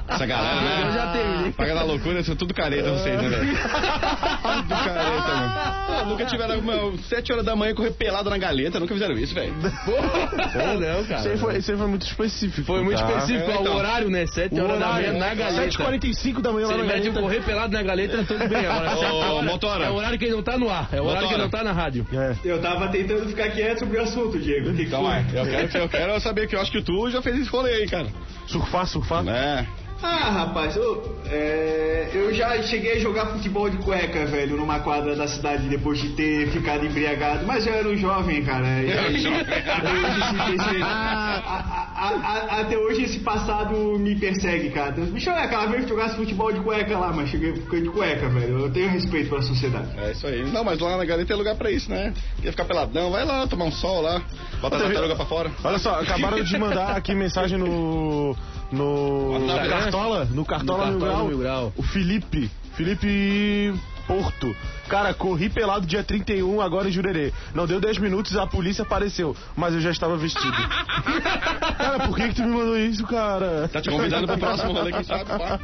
[0.09, 0.83] Essa galera, né?
[0.87, 1.53] Eu já tenho.
[1.55, 3.57] Paga da loucura, são tudo careta vocês, né, velho?
[3.57, 5.86] Tudo careta, mano.
[5.99, 9.35] Pô, nunca tiveram meu, 7 horas da manhã correr pelado na galeta, nunca fizeram isso,
[9.35, 9.55] velho.
[9.85, 11.21] Porra, não, cara.
[11.21, 12.67] Isso aí foi, isso aí foi muito específico.
[12.67, 13.09] Foi muito tá?
[13.09, 13.75] específico, É, ó, então.
[13.75, 14.27] o horário, né?
[14.27, 15.71] 7 O horas da manhã na galeta.
[15.85, 17.21] 7h45 da manhã Se lá na galeta.
[17.21, 18.67] correr pelado na galeta, tudo bem.
[18.67, 19.85] Agora, Ô, sete horas, Motora.
[19.85, 20.89] é o horário que ele não tá no ar.
[20.93, 22.07] É o horário que ele não tá na rádio.
[22.13, 22.35] É.
[22.45, 24.73] Eu tava tentando ficar quieto sobre o assunto, Diego.
[24.73, 25.41] Que que Calma aí, foi?
[25.41, 27.87] eu quero, eu quero saber que eu acho que tu já fez esse rolê aí,
[27.89, 28.07] cara.
[28.47, 29.27] Surfar, surfar.
[29.29, 29.67] É.
[30.03, 35.17] Ah, rapaz, eu, é, eu já cheguei a jogar futebol de cueca, velho, numa quadra
[35.17, 38.67] da cidade depois de ter ficado embriagado, mas eu era um jovem, cara.
[38.83, 44.71] E aí, até, hoje esse, esse- a- a- a- até hoje esse passado me persegue,
[44.71, 44.93] cara.
[44.93, 47.89] Bicho, é aquela vez que eu jogasse futebol de cueca lá, mas cheguei fiquei de
[47.89, 48.59] cueca, velho.
[48.61, 49.89] Eu tenho respeito pela sociedade.
[49.99, 50.45] É isso aí.
[50.45, 52.13] Não, mas lá na galeta tem lugar pra isso, né?
[52.43, 54.21] Quer ficar peladão, vai lá tomar um sol lá,
[54.61, 55.51] bota a tartaruga pra fora.
[55.65, 58.37] Olha só, acabaram de mandar aqui mensagem no.
[58.77, 59.39] No.
[59.39, 59.69] Né?
[59.69, 60.25] Cartola.
[60.27, 61.29] No Cartola, No Mil Cartola Grau.
[61.29, 61.73] Mil Grau.
[61.77, 62.51] O Felipe.
[62.75, 63.73] Felipe
[64.07, 64.55] Porto.
[64.89, 67.33] Cara, corri pelado dia 31, agora em Jurerê.
[67.55, 69.37] Não deu 10 minutos, a polícia apareceu.
[69.57, 70.53] Mas eu já estava vestido.
[71.77, 73.69] cara, por que, que tu me mandou isso, cara?
[73.69, 75.59] Tá te convidando pro próximo rolê, quem sabe, pá.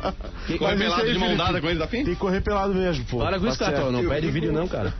[0.48, 2.04] Mas Correr pelado aí, de mão dada com ele da fim?
[2.04, 3.18] Tem que correr pelado mesmo, pô.
[3.18, 3.92] Para com isso, Tá certo.
[3.92, 4.92] Não pede vídeo, não, cara.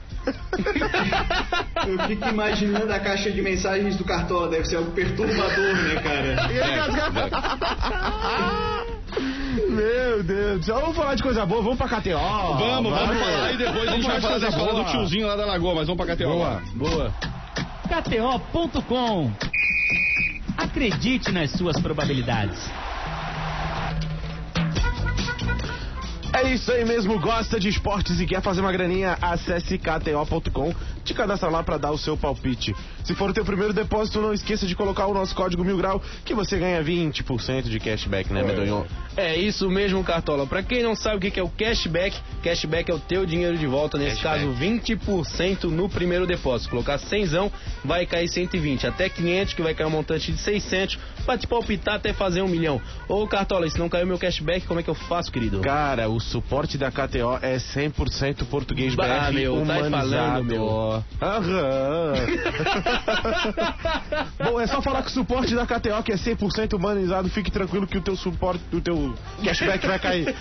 [1.85, 6.37] Eu fico imaginando a caixa de mensagens do Cartola, deve ser algo perturbador, né, cara?
[9.73, 10.79] Meu Deus do céu.
[10.79, 12.11] Vamos falar de coisa boa, vamos pra KTO.
[12.11, 14.91] Vamos, vamos falar e depois a gente vai falar da coisa história do boa.
[14.91, 16.61] tiozinho lá da Lagoa, mas vamos pra KTO Boa.
[16.75, 17.13] Boa.
[17.87, 19.31] KTO.com.
[20.57, 22.71] Acredite nas suas probabilidades.
[26.35, 29.15] É isso aí mesmo, gosta de esportes e quer fazer uma graninha?
[29.21, 30.73] Acesse kto.com,
[31.03, 32.75] te cadastra lá pra dar o seu palpite.
[33.03, 36.01] Se for o teu primeiro depósito, não esqueça de colocar o nosso código mil grau,
[36.23, 38.85] que você ganha 20% de cashback, né, Medonhão?
[39.15, 40.47] É isso mesmo, Cartola.
[40.47, 43.67] Pra quem não sabe o que é o cashback, cashback é o teu dinheiro de
[43.67, 46.69] volta, nesse caso 20% no primeiro depósito.
[46.69, 47.51] Colocar 100,
[47.83, 51.95] vai cair 120, até 500 que vai cair um montante de 600, pra te palpitar
[51.95, 52.81] até fazer um milhão.
[53.07, 55.59] Ô Cartola, se não caiu meu cashback, como é que eu faço, querido?
[55.59, 60.09] Cara, o suporte da KTO é 100% português Bah, BR meu, tá aí humanizado.
[60.09, 60.92] falando, meu.
[61.21, 62.13] Aham.
[64.43, 67.87] Bom, é só falar que o suporte da KTO que é 100% humanizado, fique tranquilo
[67.87, 69.13] que o teu suporte, o teu
[69.43, 70.35] cashback vai cair.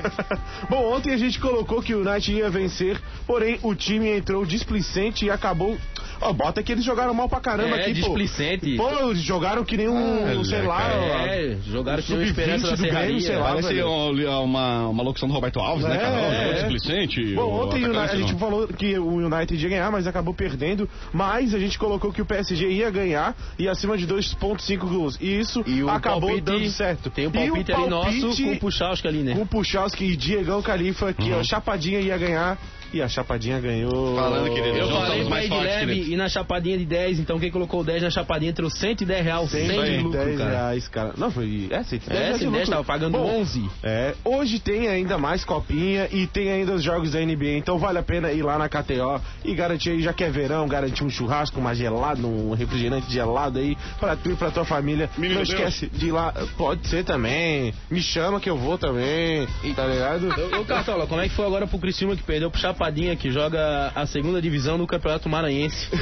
[0.68, 5.24] Bom, ontem a gente colocou que o United ia vencer, porém o time entrou displicente
[5.26, 5.76] e acabou.
[6.20, 8.06] Ó, bota que eles jogaram mal pra caramba É, aqui, pô.
[8.08, 8.76] displicente.
[8.76, 10.82] Pô, jogaram que nem um, sei lá.
[10.90, 13.20] É, jogaram que nem uma sub-20 esperança da serraria.
[13.20, 13.86] sei lá, Parece velho.
[13.88, 16.16] uma, uma, uma locução do Roberto Alves, né, É, cara?
[16.16, 16.40] é.
[16.40, 17.34] Jogou displicente.
[17.36, 20.34] Bom, ontem o United- atacante a gente falou que o United ia ganhar, mas acabou
[20.34, 20.88] perdendo.
[21.12, 25.18] Mas a gente colocou que o PSG ia ganhar e acima de 2,5 gols.
[25.20, 27.10] E isso E acabou palpite- dando certo.
[27.10, 29.34] Tem um E o palpite ali nosso palpite com o Puchalski ali, né?
[29.34, 31.40] Com o Puchalski e Diegão Califa, que Uhum.
[31.40, 32.58] a Chapadinha ia ganhar.
[32.92, 34.16] E a Chapadinha ganhou.
[34.16, 36.10] Falando, querido, Eu Nós falei pra mais ir de fortes, leve querido.
[36.12, 39.60] e na chapadinha de 10, então quem colocou 10 na chapadinha entrou 110 real, 100
[39.62, 40.50] de 110 lucro, cara.
[40.50, 41.12] reais, cara.
[41.18, 41.66] Não, foi.
[41.70, 42.70] É, 110 É, reais de 110 lucro.
[42.70, 43.70] tava pagando Bom, 11.
[43.82, 47.98] É, hoje tem ainda mais copinha e tem ainda os jogos da NBA, então vale
[47.98, 51.10] a pena ir lá na KTO e garantir aí, já que é verão, garantir um
[51.10, 55.10] churrasco, uma gelada, um refrigerante gelado aí pra tu e pra tua família.
[55.18, 55.54] Menino Não Deus.
[55.58, 60.28] esquece de ir lá, pode ser também, me chama que eu vou também, tá ligado?
[60.56, 62.77] Ô, ô Cartola, como é que foi agora pro Criciúma que perdeu pro Chapadinha,
[63.18, 65.88] que joga a segunda divisão no Campeonato Maranhense?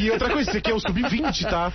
[0.00, 1.72] E outra coisa, isso aqui é o sub-20, tá?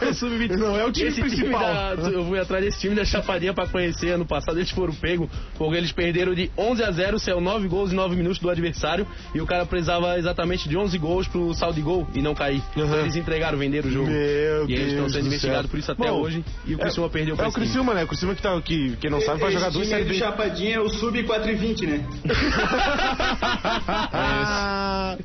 [0.00, 0.56] É o sub-20.
[0.56, 1.60] Não é o time Esse principal.
[1.60, 4.10] da- eu fui atrás desse time da Chapadinha pra conhecer.
[4.10, 7.92] Ano passado eles foram pego porque eles perderam de 11 a 0, saiu 9 gols
[7.92, 9.06] em 9 minutos do adversário.
[9.34, 12.62] E o cara precisava exatamente de 11 gols pro saldo de gol e não cair.
[12.74, 14.06] Então eles entregaram, venderam o jogo.
[14.08, 16.44] Meu e eles estão Deus sendo do investigados por isso até Bom, hoje.
[16.66, 17.66] E o é- Criciúma perdeu É pra o esse time.
[17.66, 18.04] Criciúma, né?
[18.04, 20.12] O Criciúma que, tá, que quem não sabe vai Esse jogar dois time série do
[20.12, 20.18] B.
[20.18, 21.86] Chapadinha é o Sub 420,
[23.26, 24.08] né?
[24.12, 25.16] Ah,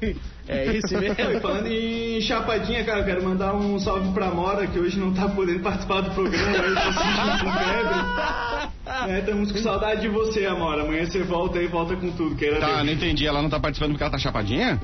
[0.48, 1.16] É esse mesmo.
[1.32, 5.14] E falando em Chapadinha, cara, eu quero mandar um salve pra Mora, que hoje não
[5.14, 9.12] tá podendo participar do programa, sentindo com febre.
[9.14, 10.84] É, estamos com saudade de você, Amora.
[10.84, 12.36] Amanhã você volta aí, volta com tudo.
[12.36, 12.86] Queira Tá, Deus.
[12.86, 13.26] não entendi.
[13.26, 14.80] Ela não tá participando porque ela tá chapadinha?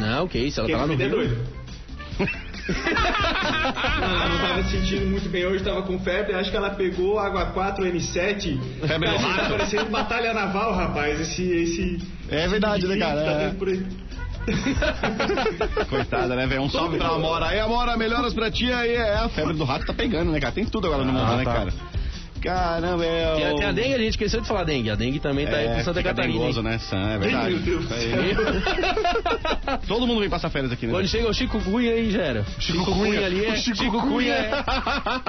[0.00, 1.10] Não, que isso, ela Quem tá lá no Rio.
[1.10, 1.36] doido.
[2.68, 6.34] Não, não tava se sentindo muito bem hoje, tava com febre.
[6.34, 8.58] Acho que ela pegou água 4 N7.
[8.86, 9.36] Febre rato.
[9.36, 11.18] Tá parecendo batalha naval, rapaz.
[11.18, 11.42] Esse.
[11.50, 13.20] esse É verdade, né, cara?
[13.20, 13.46] É.
[13.46, 13.82] aí.
[15.88, 16.62] Coitada, né, velho?
[16.62, 17.46] Um salve pra Amora.
[17.46, 18.94] Aí, Amora, melhoras pra ti aí.
[18.94, 20.52] É, a febre do rato tá pegando, né, cara?
[20.54, 21.52] Tem tudo agora no mundo, Ah, né, tá.
[21.52, 21.72] cara?
[22.40, 23.34] Caramba, é.
[23.34, 24.88] Tem, tem a dengue, a gente esqueceu de falar dengue.
[24.90, 26.38] A dengue também tá aí É, por Santa fica Catarina.
[26.38, 27.10] dengoso, né, Sam?
[27.10, 27.50] É verdade.
[27.54, 28.36] Meu Deus aí.
[29.88, 30.92] Todo mundo vem passar férias aqui, né?
[30.92, 32.44] Quando chega o Chico Cunha aí já era.
[32.60, 33.52] Chico Cunha ali é.
[33.52, 34.34] O Chico Cunha Cunha.
[34.34, 34.50] é.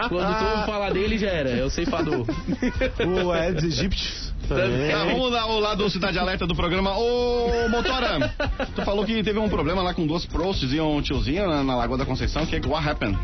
[0.08, 1.50] Quando todo mundo fala dele já era.
[1.50, 2.28] É o ceifador.
[3.26, 4.28] O Eds Egípcios.
[4.56, 4.91] Também.
[4.91, 6.97] Tá, vamos lá, o lado Cidade Alerta do programa.
[6.97, 8.34] Ô, Motora,
[8.76, 11.76] tu falou que teve um problema lá com duas prosts e um tiozinho na, na
[11.76, 12.45] Lagoa da Conceição.
[12.45, 13.18] Que é what happened?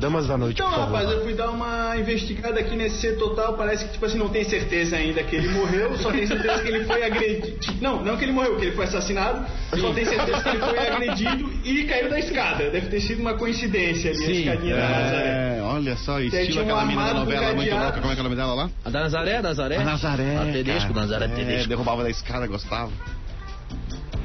[0.00, 3.54] Damas da noite, Então, rapaz, eu fui dar uma investigada aqui nesse C total.
[3.54, 6.68] Parece que, tipo assim, não tem certeza ainda que ele morreu, só tem certeza que
[6.68, 7.52] ele foi agredido.
[7.82, 9.44] Não, não que ele morreu, que ele foi assassinado.
[9.78, 12.70] Só tem certeza que ele foi agredido e caiu da escada.
[12.70, 15.58] Deve ter sido uma coincidência ali, a Sim, escadinha da Nazaré.
[15.58, 18.00] É, olha só, estilo aquela menina da novela muito louca.
[18.00, 18.70] Como é que é o nome dela lá?
[18.84, 19.76] A da Nazaré, a Nazaré?
[19.76, 20.36] A Nazaré.
[20.36, 20.92] A Tedesco.
[20.94, 21.68] Nazaré É, Tedesco.
[21.68, 22.90] derrubava da escada, gostava.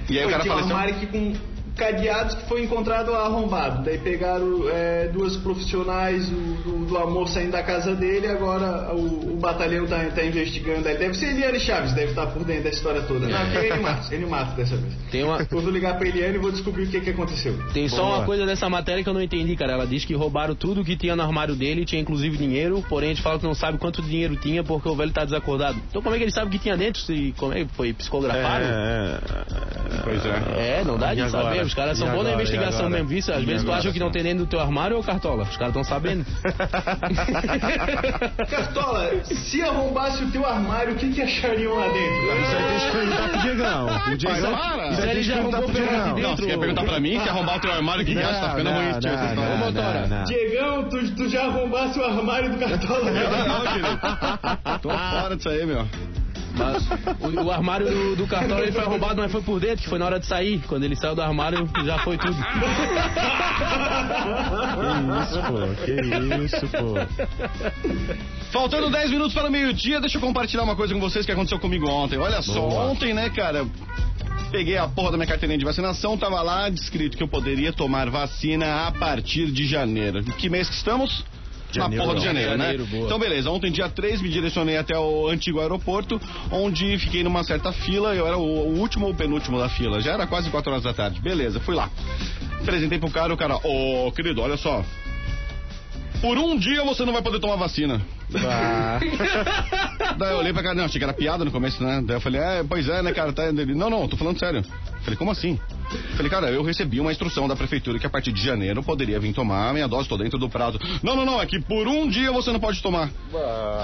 [0.10, 1.08] E aí o Foi, cara faleceu.
[1.08, 3.84] com cadeados que foi encontrado arrombado.
[3.84, 8.28] Daí pegaram é, duas profissionais do, do- do amor saindo da casa dele.
[8.28, 10.88] Agora o, o batalhão tá, tá investigando.
[10.88, 13.28] Aí deve ser Eliane Chaves, deve estar por dentro da história toda.
[13.28, 14.94] Não, aqui é Ele Matos, Ele Matos dessa vez.
[15.12, 15.40] Tem uma.
[15.52, 17.54] Eu vou ligar pra Eliane e vou descobrir o que, que aconteceu.
[17.74, 18.18] Tem só Boa.
[18.18, 19.74] uma coisa dessa matéria que eu não entendi, cara.
[19.74, 23.14] Ela diz que roubaram tudo que tinha no armário dele, tinha inclusive dinheiro, porém a
[23.14, 25.78] gente fala que não sabe quanto dinheiro tinha porque o velho tá desacordado.
[25.90, 27.02] Então como é que ele sabe o que tinha dentro?
[27.02, 28.64] Se, como é que foi psicografado?
[28.64, 29.20] É,
[30.04, 30.80] Pois é.
[30.80, 31.44] É, não dá de agora?
[31.46, 31.65] saber.
[31.66, 33.20] Os caras são bons na investigação mesmo, viu?
[33.20, 35.44] Às E vezes tu acha que não tem dentro do teu armário, ô Cartola.
[35.44, 36.26] Os caras estão sabendo.
[38.50, 42.42] Cartola, se arrombasse o teu armário, o que, que achariam lá dentro?
[42.42, 43.86] Isso aí tem que perguntar pro Diegão.
[43.86, 44.58] O Diegão.
[44.58, 44.90] para.
[44.90, 46.18] Isso aí tem que já perguntar pro Diegão.
[46.18, 48.40] Não, você quer perguntar pra mim se arrombar o teu armário, que que acha?
[48.42, 49.12] Tá ficando Não, ruim, não, tio.
[49.12, 50.08] não, Ô, Motora.
[50.08, 50.24] não, não.
[50.26, 53.12] Diegão, tu, tu já arrombasse o armário do Cartola?
[53.12, 54.00] Não, querido.
[54.82, 55.86] Tô fora disso aí, meu.
[56.58, 56.88] Mas
[57.22, 60.00] o, o armário do, do cartão ele foi roubado, mas foi por dentro, que foi
[60.00, 60.62] na hora de sair.
[60.68, 62.36] Quando ele saiu do armário, já foi tudo.
[64.76, 64.92] Que
[65.22, 65.60] isso, pô.
[65.86, 65.94] Que
[66.46, 66.96] isso, pô.
[68.52, 71.60] Faltando 10 minutos para o meio-dia, deixa eu compartilhar uma coisa com vocês que aconteceu
[71.60, 72.18] comigo ontem.
[72.18, 72.86] Olha só, Boa.
[72.86, 73.66] ontem, né, cara?
[74.52, 78.10] Peguei a porra da minha carteirinha de vacinação, tava lá descrito que eu poderia tomar
[78.10, 80.24] vacina a partir de janeiro.
[80.24, 81.26] Que mês que estamos?
[81.80, 82.34] Janeiro, na porra de não.
[82.34, 82.90] janeiro, Janeiro, né?
[82.92, 83.06] boa.
[83.06, 83.50] Então, beleza.
[83.50, 86.20] Ontem, dia 3, me direcionei até o antigo aeroporto,
[86.52, 88.16] onde fiquei numa certa fila.
[88.16, 90.02] Eu era o, último ou penúltimo da fila.
[90.02, 91.22] Já era quase 4 horas da tarde.
[91.22, 91.90] Beleza, fui lá.
[92.62, 94.84] Apresentei pro cara, o cara, ô, querido, olha só.
[96.22, 98.02] Por um dia você não vai poder tomar vacina.
[100.18, 102.02] Daí eu olhei pra cara, não, achei que era piada no começo, né?
[102.06, 103.34] Daí eu falei, é, pois é, né, cara?
[103.34, 103.46] Tá...
[103.46, 104.64] Ele, não, não, tô falando sério.
[105.04, 105.60] Falei, como assim?
[106.16, 109.20] Falei, cara, eu recebi uma instrução da prefeitura que a partir de janeiro eu poderia
[109.20, 110.80] vir tomar a minha dose, tô dentro do prazo.
[111.04, 113.12] Não, não, não, é que por um dia você não pode tomar.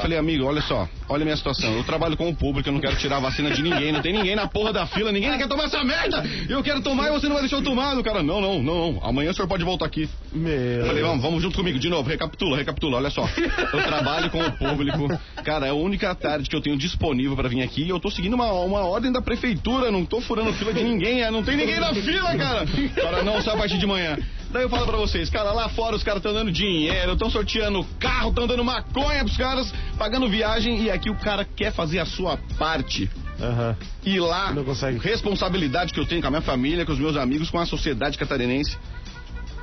[0.02, 1.72] Falei, amigo, olha só, olha a minha situação.
[1.76, 4.14] Eu trabalho com o público, eu não quero tirar a vacina de ninguém, não tem
[4.14, 6.24] ninguém na porra da fila, ninguém quer tomar essa merda.
[6.50, 7.96] Eu quero tomar e você não vai deixar eu tomar.
[7.98, 9.00] O cara, não, não, não, não.
[9.04, 10.10] Amanhã o senhor pode voltar aqui.
[10.32, 10.88] Meu.
[10.88, 13.30] Falei, vamos, vamos junto comigo, de novo, recapitula, recapitula, olha só.
[13.74, 15.08] Eu trabalho com o público.
[15.44, 18.10] Cara, é a única tarde que eu tenho disponível pra vir aqui e eu tô
[18.10, 21.58] seguindo uma, uma ordem da prefeitura, não tô furando fila de ninguém, é, não tem
[21.58, 22.66] ninguém na fila, cara.
[22.96, 24.18] Cara, não, só a partir de manhã.
[24.52, 27.86] Daí eu falo pra vocês, cara, lá fora os caras estão dando dinheiro, estão sorteando
[28.00, 32.06] carro, estão dando maconha pros caras, pagando viagem e aqui o cara quer fazer a
[32.06, 33.10] sua parte.
[33.40, 33.76] Aham.
[34.06, 34.54] E lá,
[35.02, 38.18] responsabilidade que eu tenho com a minha família, com os meus amigos, com a sociedade
[38.18, 38.78] catarinense.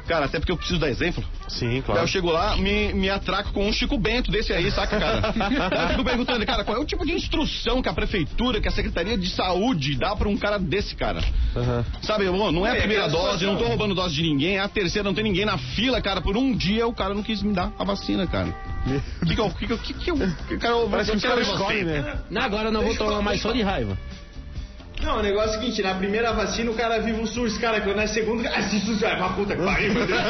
[0.09, 1.23] Cara, até porque eu preciso dar exemplo.
[1.49, 2.01] Sim, claro.
[2.01, 5.33] eu chego lá, me, me atraco com um Chico Bento desse aí, saca, cara?
[5.33, 5.55] Daí
[5.85, 8.71] eu fico perguntando, cara, qual é o tipo de instrução que a prefeitura, que a
[8.71, 11.21] Secretaria de Saúde dá pra um cara desse, cara?
[12.03, 14.57] Sabe, bom, não é a É, primeira aquela dose, não tô roubando dose de ninguém,
[14.57, 16.23] é a terceira, não tem ninguém na fila, cara.
[16.23, 18.55] Por um dia o cara não quis me dar a vacina, cara.
[19.23, 19.41] O que que
[19.73, 19.79] eu.
[19.79, 20.17] Que que eu.
[20.17, 22.19] Que que cara, Parece que os caras escolhem, né?
[22.31, 23.99] Não, agora eu não vou tomar mais só de raiva.
[25.03, 27.81] Não, o negócio é o seguinte, na primeira vacina o cara vive o SUS, cara,
[27.81, 30.21] quando na segunda, ah, esse SUS vai pra puta que pariu, meu Deus.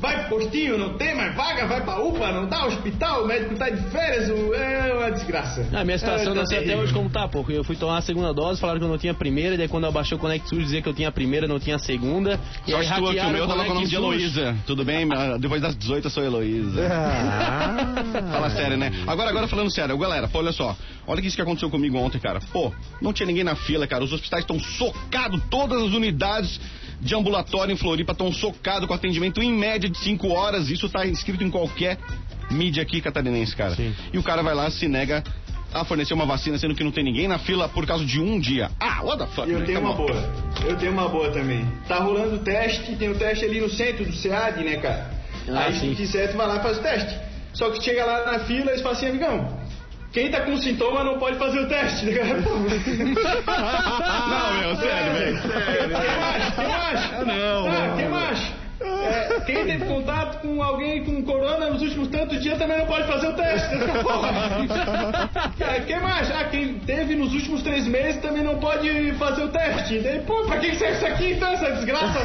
[0.00, 3.56] Vai pro postinho, não tem mais vaga, vai pra UPA, não dá hospital, o médico
[3.56, 5.66] tá de férias, é uma desgraça.
[5.72, 7.98] A minha situação é, não tá sei até hoje como tá, porque eu fui tomar
[7.98, 10.16] a segunda dose, falaram que eu não tinha a primeira, e daí quando eu baixei
[10.16, 12.38] o Connect SUS dizia que eu tinha a primeira, não tinha a segunda.
[12.66, 13.96] E aí Sorte tua que o meu tava com o nome de.
[13.96, 14.56] Heloísa.
[14.66, 15.08] Tudo bem?
[15.18, 16.88] Ah, Depois das 18 eu sou Heloísa.
[18.30, 18.92] Fala sério, né?
[19.06, 20.76] Agora, agora falando sério, galera, pô, olha só.
[21.06, 22.38] Olha que isso que aconteceu comigo ontem, cara.
[22.52, 24.02] Pô, não tinha ninguém na fila, cara.
[24.02, 26.60] Os hospitais estão socados, todas as unidades
[27.00, 30.68] de ambulatório em Floripa estão socados com atendimento em média de 5 horas.
[30.68, 31.96] Isso tá escrito em qualquer
[32.50, 33.76] mídia aqui catarinense, cara.
[34.12, 35.22] E o cara vai lá se nega
[35.72, 38.40] a fornecer uma vacina, sendo que não tem ninguém na fila por causa de um
[38.40, 38.70] dia.
[38.80, 39.66] Ah, what the fuck, Eu né?
[39.66, 40.06] tenho Come uma on.
[40.06, 40.34] boa.
[40.66, 41.64] Eu tenho uma boa também.
[41.86, 45.10] Tá rolando o teste, tem o teste ali no centro do SEAD, né, cara?
[45.50, 45.90] Ah, Aí sim.
[45.90, 47.14] se quiser, tu vai lá e faz o teste.
[47.52, 49.58] Só que chega lá na fila e fala assim, amigão,
[50.12, 52.06] quem tá com sintoma não pode fazer o teste.
[53.48, 55.38] Não, meu, sério, velho.
[55.42, 56.54] Quem mais?
[56.54, 57.26] Quem mais?
[57.26, 57.96] Não, Ah, não.
[57.96, 58.52] quem mais?
[59.08, 63.06] É, quem teve contato com alguém com corona nos últimos tantos dias também não pode
[63.06, 63.76] fazer o teste.
[64.02, 65.30] Porra.
[65.86, 66.30] Quem mais?
[66.30, 69.98] Ah, quem teve nos últimos três meses também não pode fazer o teste.
[70.00, 72.18] Daí, pô, pra que serve isso aqui então, essa desgraça?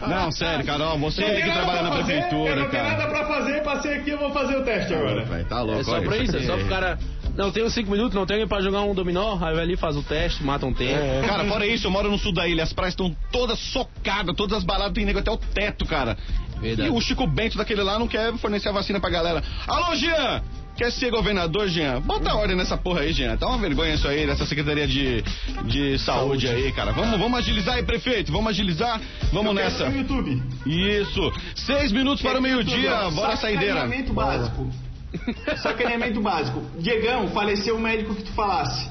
[0.08, 2.96] Não, sério, Carol, você tem que trabalhar na fazer, eu prefeitura, não tenho cara.
[2.98, 5.24] nada pra fazer, passei aqui, eu vou fazer o teste agora.
[5.24, 6.98] Vai, tá louco, É só pra isso, é só pro cara.
[7.36, 9.96] Não, uns 5 minutos, não tem alguém pra jogar um dominó, aí vai ali, faz
[9.96, 10.98] o teste, mata um tempo.
[10.98, 14.34] É, Cara, fora isso, eu moro no sul da ilha, as praias estão todas socadas,
[14.36, 16.16] todas as baladas tem nego até o teto, cara.
[16.60, 16.88] Verdade.
[16.88, 19.42] E o Chico Bento daquele lá não quer fornecer a vacina pra galera.
[19.66, 20.42] Alô, Jean!
[20.76, 22.00] Quer ser governador, Jean?
[22.00, 23.36] Bota ordem nessa porra aí, Jean.
[23.36, 25.22] Tá uma vergonha isso aí, dessa Secretaria de,
[25.64, 26.92] de Saúde, aí, cara.
[26.92, 28.32] Vamos, vamos agilizar aí, prefeito.
[28.32, 29.00] Vamos agilizar.
[29.32, 29.90] Vamos nessa.
[29.90, 30.42] No YouTube.
[30.64, 31.32] Isso.
[31.54, 33.10] Seis minutos para o meio-dia.
[33.10, 33.86] Bora saideira.
[34.12, 34.70] Básico.
[35.62, 36.62] Sacaneamento básico.
[36.78, 38.88] Diegão, faleceu o médico que tu falasse.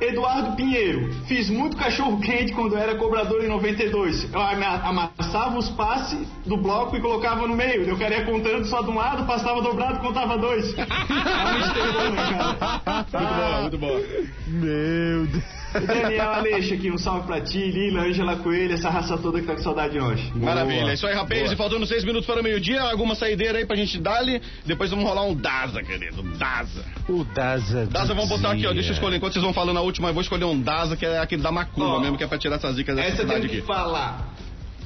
[0.00, 4.32] Eduardo Pinheiro, fiz muito cachorro quente quando era cobrador em 92.
[4.32, 7.82] Eu ama- amassava os passes do bloco e colocava no meio.
[7.88, 10.74] Eu queria contando só de um lado, passava dobrado, contava dois.
[10.74, 13.06] Realmente terror, né, cara?
[13.12, 14.00] Muito boa, muito boa.
[14.48, 15.61] Meu Deus.
[15.86, 19.54] Daniel Aleixo aqui, um salve pra ti, Lila, Ângela Coelho, essa raça toda que tá
[19.54, 20.32] com saudade hoje.
[20.34, 21.50] Maravilha, isso aí, rapaz.
[21.50, 24.40] E faltando seis minutos para o meio-dia, alguma saideira aí pra gente dar-lhe.
[24.66, 26.22] Depois vamos rolar um Daza, querido.
[26.36, 26.84] Daza.
[27.08, 27.86] O Daza.
[27.86, 28.72] Daza, vamos botar aqui, ó.
[28.72, 29.16] Deixa eu escolher.
[29.16, 31.50] Enquanto vocês vão falando a última, eu vou escolher um Daza, que é aquele da
[31.52, 33.66] Macumba mesmo, que é pra tirar essas dicas dessa Essa eu cidade tenho que aqui.
[33.66, 34.32] falar.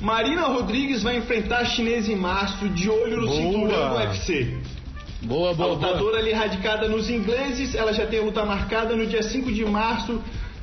[0.00, 3.36] Marina Rodrigues vai enfrentar a chinesa em março, de olho no Boa.
[3.40, 4.58] cinturão do UFC.
[5.22, 5.88] Boa, A boa, boa.
[5.90, 9.64] lutadora ali radicada nos ingleses, ela já tem a luta marcada no dia 5 de
[9.64, 10.20] março,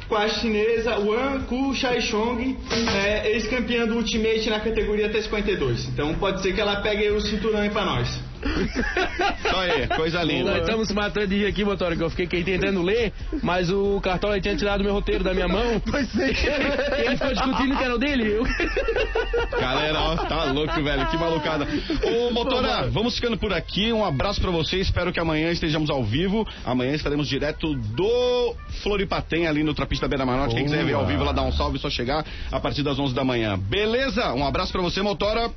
[0.07, 2.57] com a chinesa Wan Ku Shaichong,
[3.05, 5.87] é, ex-campeã do Ultimate na categoria até 52.
[5.89, 8.32] Então pode ser que ela pegue o cinturão aí pra nós.
[9.55, 10.51] Aí, coisa linda.
[10.51, 13.69] Nós estamos se matando de rir aqui, motora, que eu fiquei aqui tentando ler, mas
[13.69, 15.81] o Cartola tinha tirado meu roteiro da minha mão.
[15.89, 16.31] Pois é.
[16.31, 18.31] E ele ficou discutindo que era o dele.
[18.33, 18.43] Eu...
[19.59, 21.07] Galera, ó, tá louco, velho.
[21.07, 21.67] Que malucada.
[22.03, 23.91] Ô, motora, vamos ficando por aqui.
[23.91, 24.77] Um abraço pra você.
[24.77, 26.47] Espero que amanhã estejamos ao vivo.
[26.65, 30.55] Amanhã estaremos direto do Floripatem, ali no Trapista Beira Manote.
[30.55, 33.13] Quem quiser ver ao vivo lá, dá um salve, só chegar a partir das 11
[33.13, 33.57] da manhã.
[33.57, 34.33] Beleza?
[34.33, 35.51] Um abraço pra você, motora.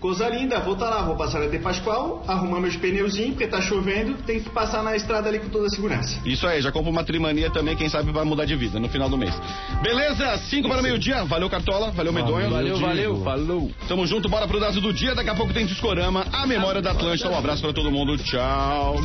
[0.00, 3.60] Coisa linda, vou estar lá, vou passar a de Pascoal, arrumar meus pneuzinhos, porque tá
[3.60, 6.18] chovendo, tem que passar na estrada ali com toda a segurança.
[6.24, 9.10] Isso aí, já compra uma trimania também, quem sabe vai mudar de vida no final
[9.10, 9.38] do mês.
[9.82, 10.38] Beleza?
[10.38, 11.22] 5 para meio-dia.
[11.24, 11.90] Valeu, Cartola.
[11.90, 12.48] Valeu, Medonha.
[12.48, 13.70] Valeu, valeu, falou.
[13.86, 15.14] Tamo junto, bora pro Dazo do dia.
[15.14, 17.28] Daqui a pouco tem Discorama, a memória da Atlântida.
[17.28, 18.16] Um abraço pra todo mundo.
[18.16, 18.96] Tchau.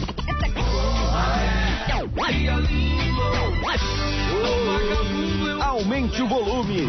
[5.60, 6.88] Aumente o volume.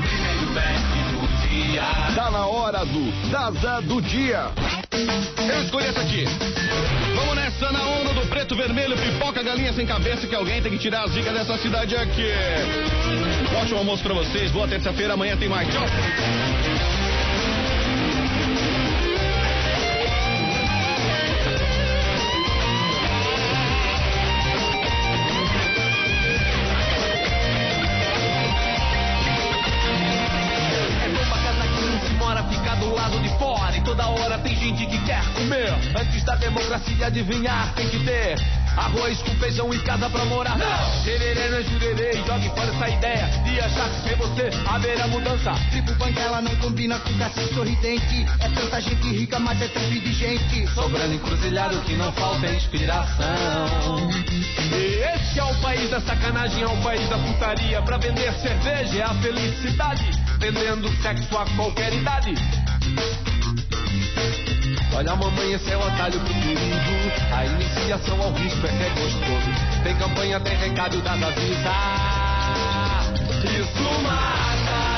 [2.14, 4.50] Tá na hora do Daza do Dia.
[4.92, 6.24] Eu escolhi essa aqui.
[7.14, 10.78] Vamos nessa na onda do preto, vermelho, pipoca, galinha sem cabeça, que alguém tem que
[10.78, 12.30] tirar a zica dessa cidade aqui.
[13.60, 15.68] Ótimo almoço pra vocês, boa terça-feira, amanhã tem mais.
[15.68, 15.82] Tchau.
[34.66, 35.72] Gente que quer comer.
[35.98, 38.36] Antes da democracia adivinhar, tem que ter
[38.76, 40.58] arroz com feijão em casa pra morar.
[40.58, 41.04] Não!
[41.04, 45.52] Tererê não é jurerê, jogue fora essa ideia de achar que sem você haverá mudança.
[45.70, 48.26] Tribo Banguela não combina com cacique sorridente.
[48.40, 50.66] É tanta gente rica, mas é tão de gente.
[50.74, 54.10] Sobrando encruzilhado que não falta inspiração.
[54.72, 57.80] E esse é o país da sacanagem, é o país da putaria.
[57.82, 60.10] Pra vender cerveja é a felicidade.
[60.38, 62.34] Vendendo sexo a qualquer idade.
[64.96, 66.58] Olha mamãe, esse é o atalho pro perigo.
[67.30, 69.82] A iniciação ao risco é que é gostoso.
[69.84, 71.60] Tem campanha, tem recado das avisas.
[73.44, 74.96] Isso mata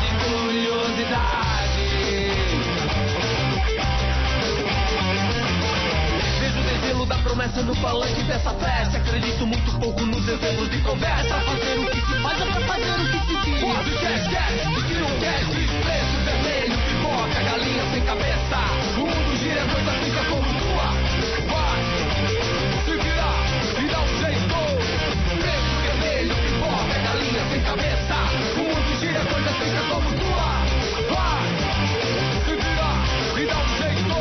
[0.00, 1.14] de curiosidade.
[6.40, 8.96] Vejo o desvelo da promessa no palanque dessa festa.
[8.98, 11.38] Acredito muito pouco nos exemplos de conversa.
[11.38, 13.60] Fazer o que se faz é pra fazer o que se diz.
[13.60, 15.81] Pode, quer, quer, o que não quer, desprezo
[17.26, 18.58] vermelho, pipoca, galinha sem cabeça.
[18.96, 20.88] O mundo gira, a coisa fica como tua.
[21.48, 21.80] Vai,
[22.84, 23.46] se virar
[23.78, 24.58] e dá um jeito.
[25.38, 28.14] Preto, vermelho, pipoca, galinha sem cabeça.
[28.54, 30.50] O mundo gira, a coisa fica como tua.
[31.10, 31.48] Vai,
[32.44, 32.98] se virar
[33.38, 34.16] e dá um jeito.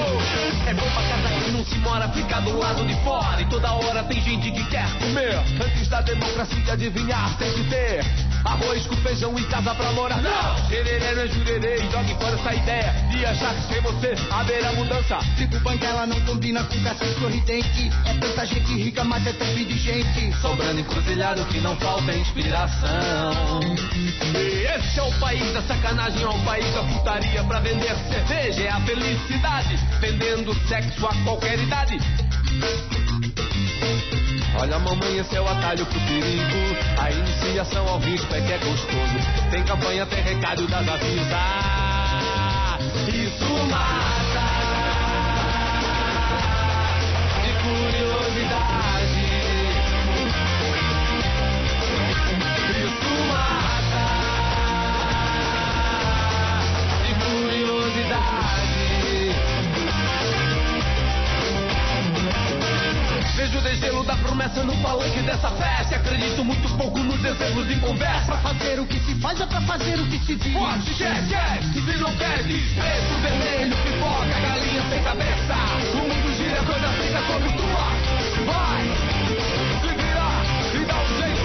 [0.67, 3.41] É bom pra casa que não se mora, fica do lado de fora.
[3.41, 5.37] E toda hora tem gente que quer comer.
[5.63, 8.30] Antes da democracia adivinhar, tem que ter.
[8.43, 10.21] Arroz com feijão em casa pra morar.
[10.21, 10.67] Não!
[10.67, 15.19] Tererê não é jurerê, jogue fora essa ideia de achar que sem você haverá mudança.
[15.35, 17.91] Tribo Banguela não combina com cacique sorridente.
[18.05, 20.33] É tanta gente rica, mas é tão de gente.
[20.41, 23.59] Sobrando encruzilhado que não falta inspiração.
[24.33, 27.43] E esse é o país da sacanagem, é o país da putaria.
[27.43, 29.75] Pra vender cerveja é a felicidade.
[29.99, 31.97] Vendendo sexo a qualquer idade.
[34.53, 36.75] Olha, mamãe, esse é o atalho pro perigo.
[37.01, 39.49] A iniciação ao risco é que é gostoso.
[39.49, 41.25] Tem campanha, tem recado das avisas.
[43.07, 44.41] Isso mata
[47.41, 49.21] de curiosidade.
[52.73, 54.05] Isso mata
[57.05, 58.40] de curiosidade.
[63.35, 65.95] Vejo o degelo da promessa no palanque dessa festa.
[65.95, 68.25] Acredito muito pouco nos exemplos de conversa.
[68.25, 70.53] Pra fazer o que se faz é pra fazer o que se diz.
[70.53, 75.55] Forte, quer, quer, se não quer, desprezo vermelho, pipoca, galinha sem cabeça.
[75.93, 77.87] O mundo gira, coisa fica como tua.
[78.45, 78.83] Vai,
[79.81, 81.41] se virar e dá um jeito.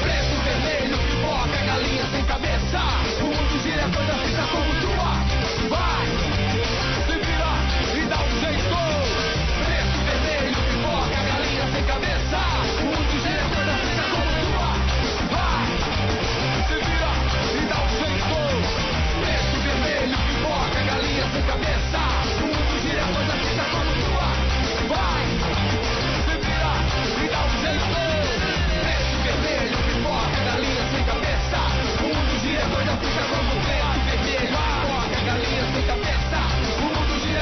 [0.00, 2.43] Preto, vermelho, pipoca, galinha sem cabeça.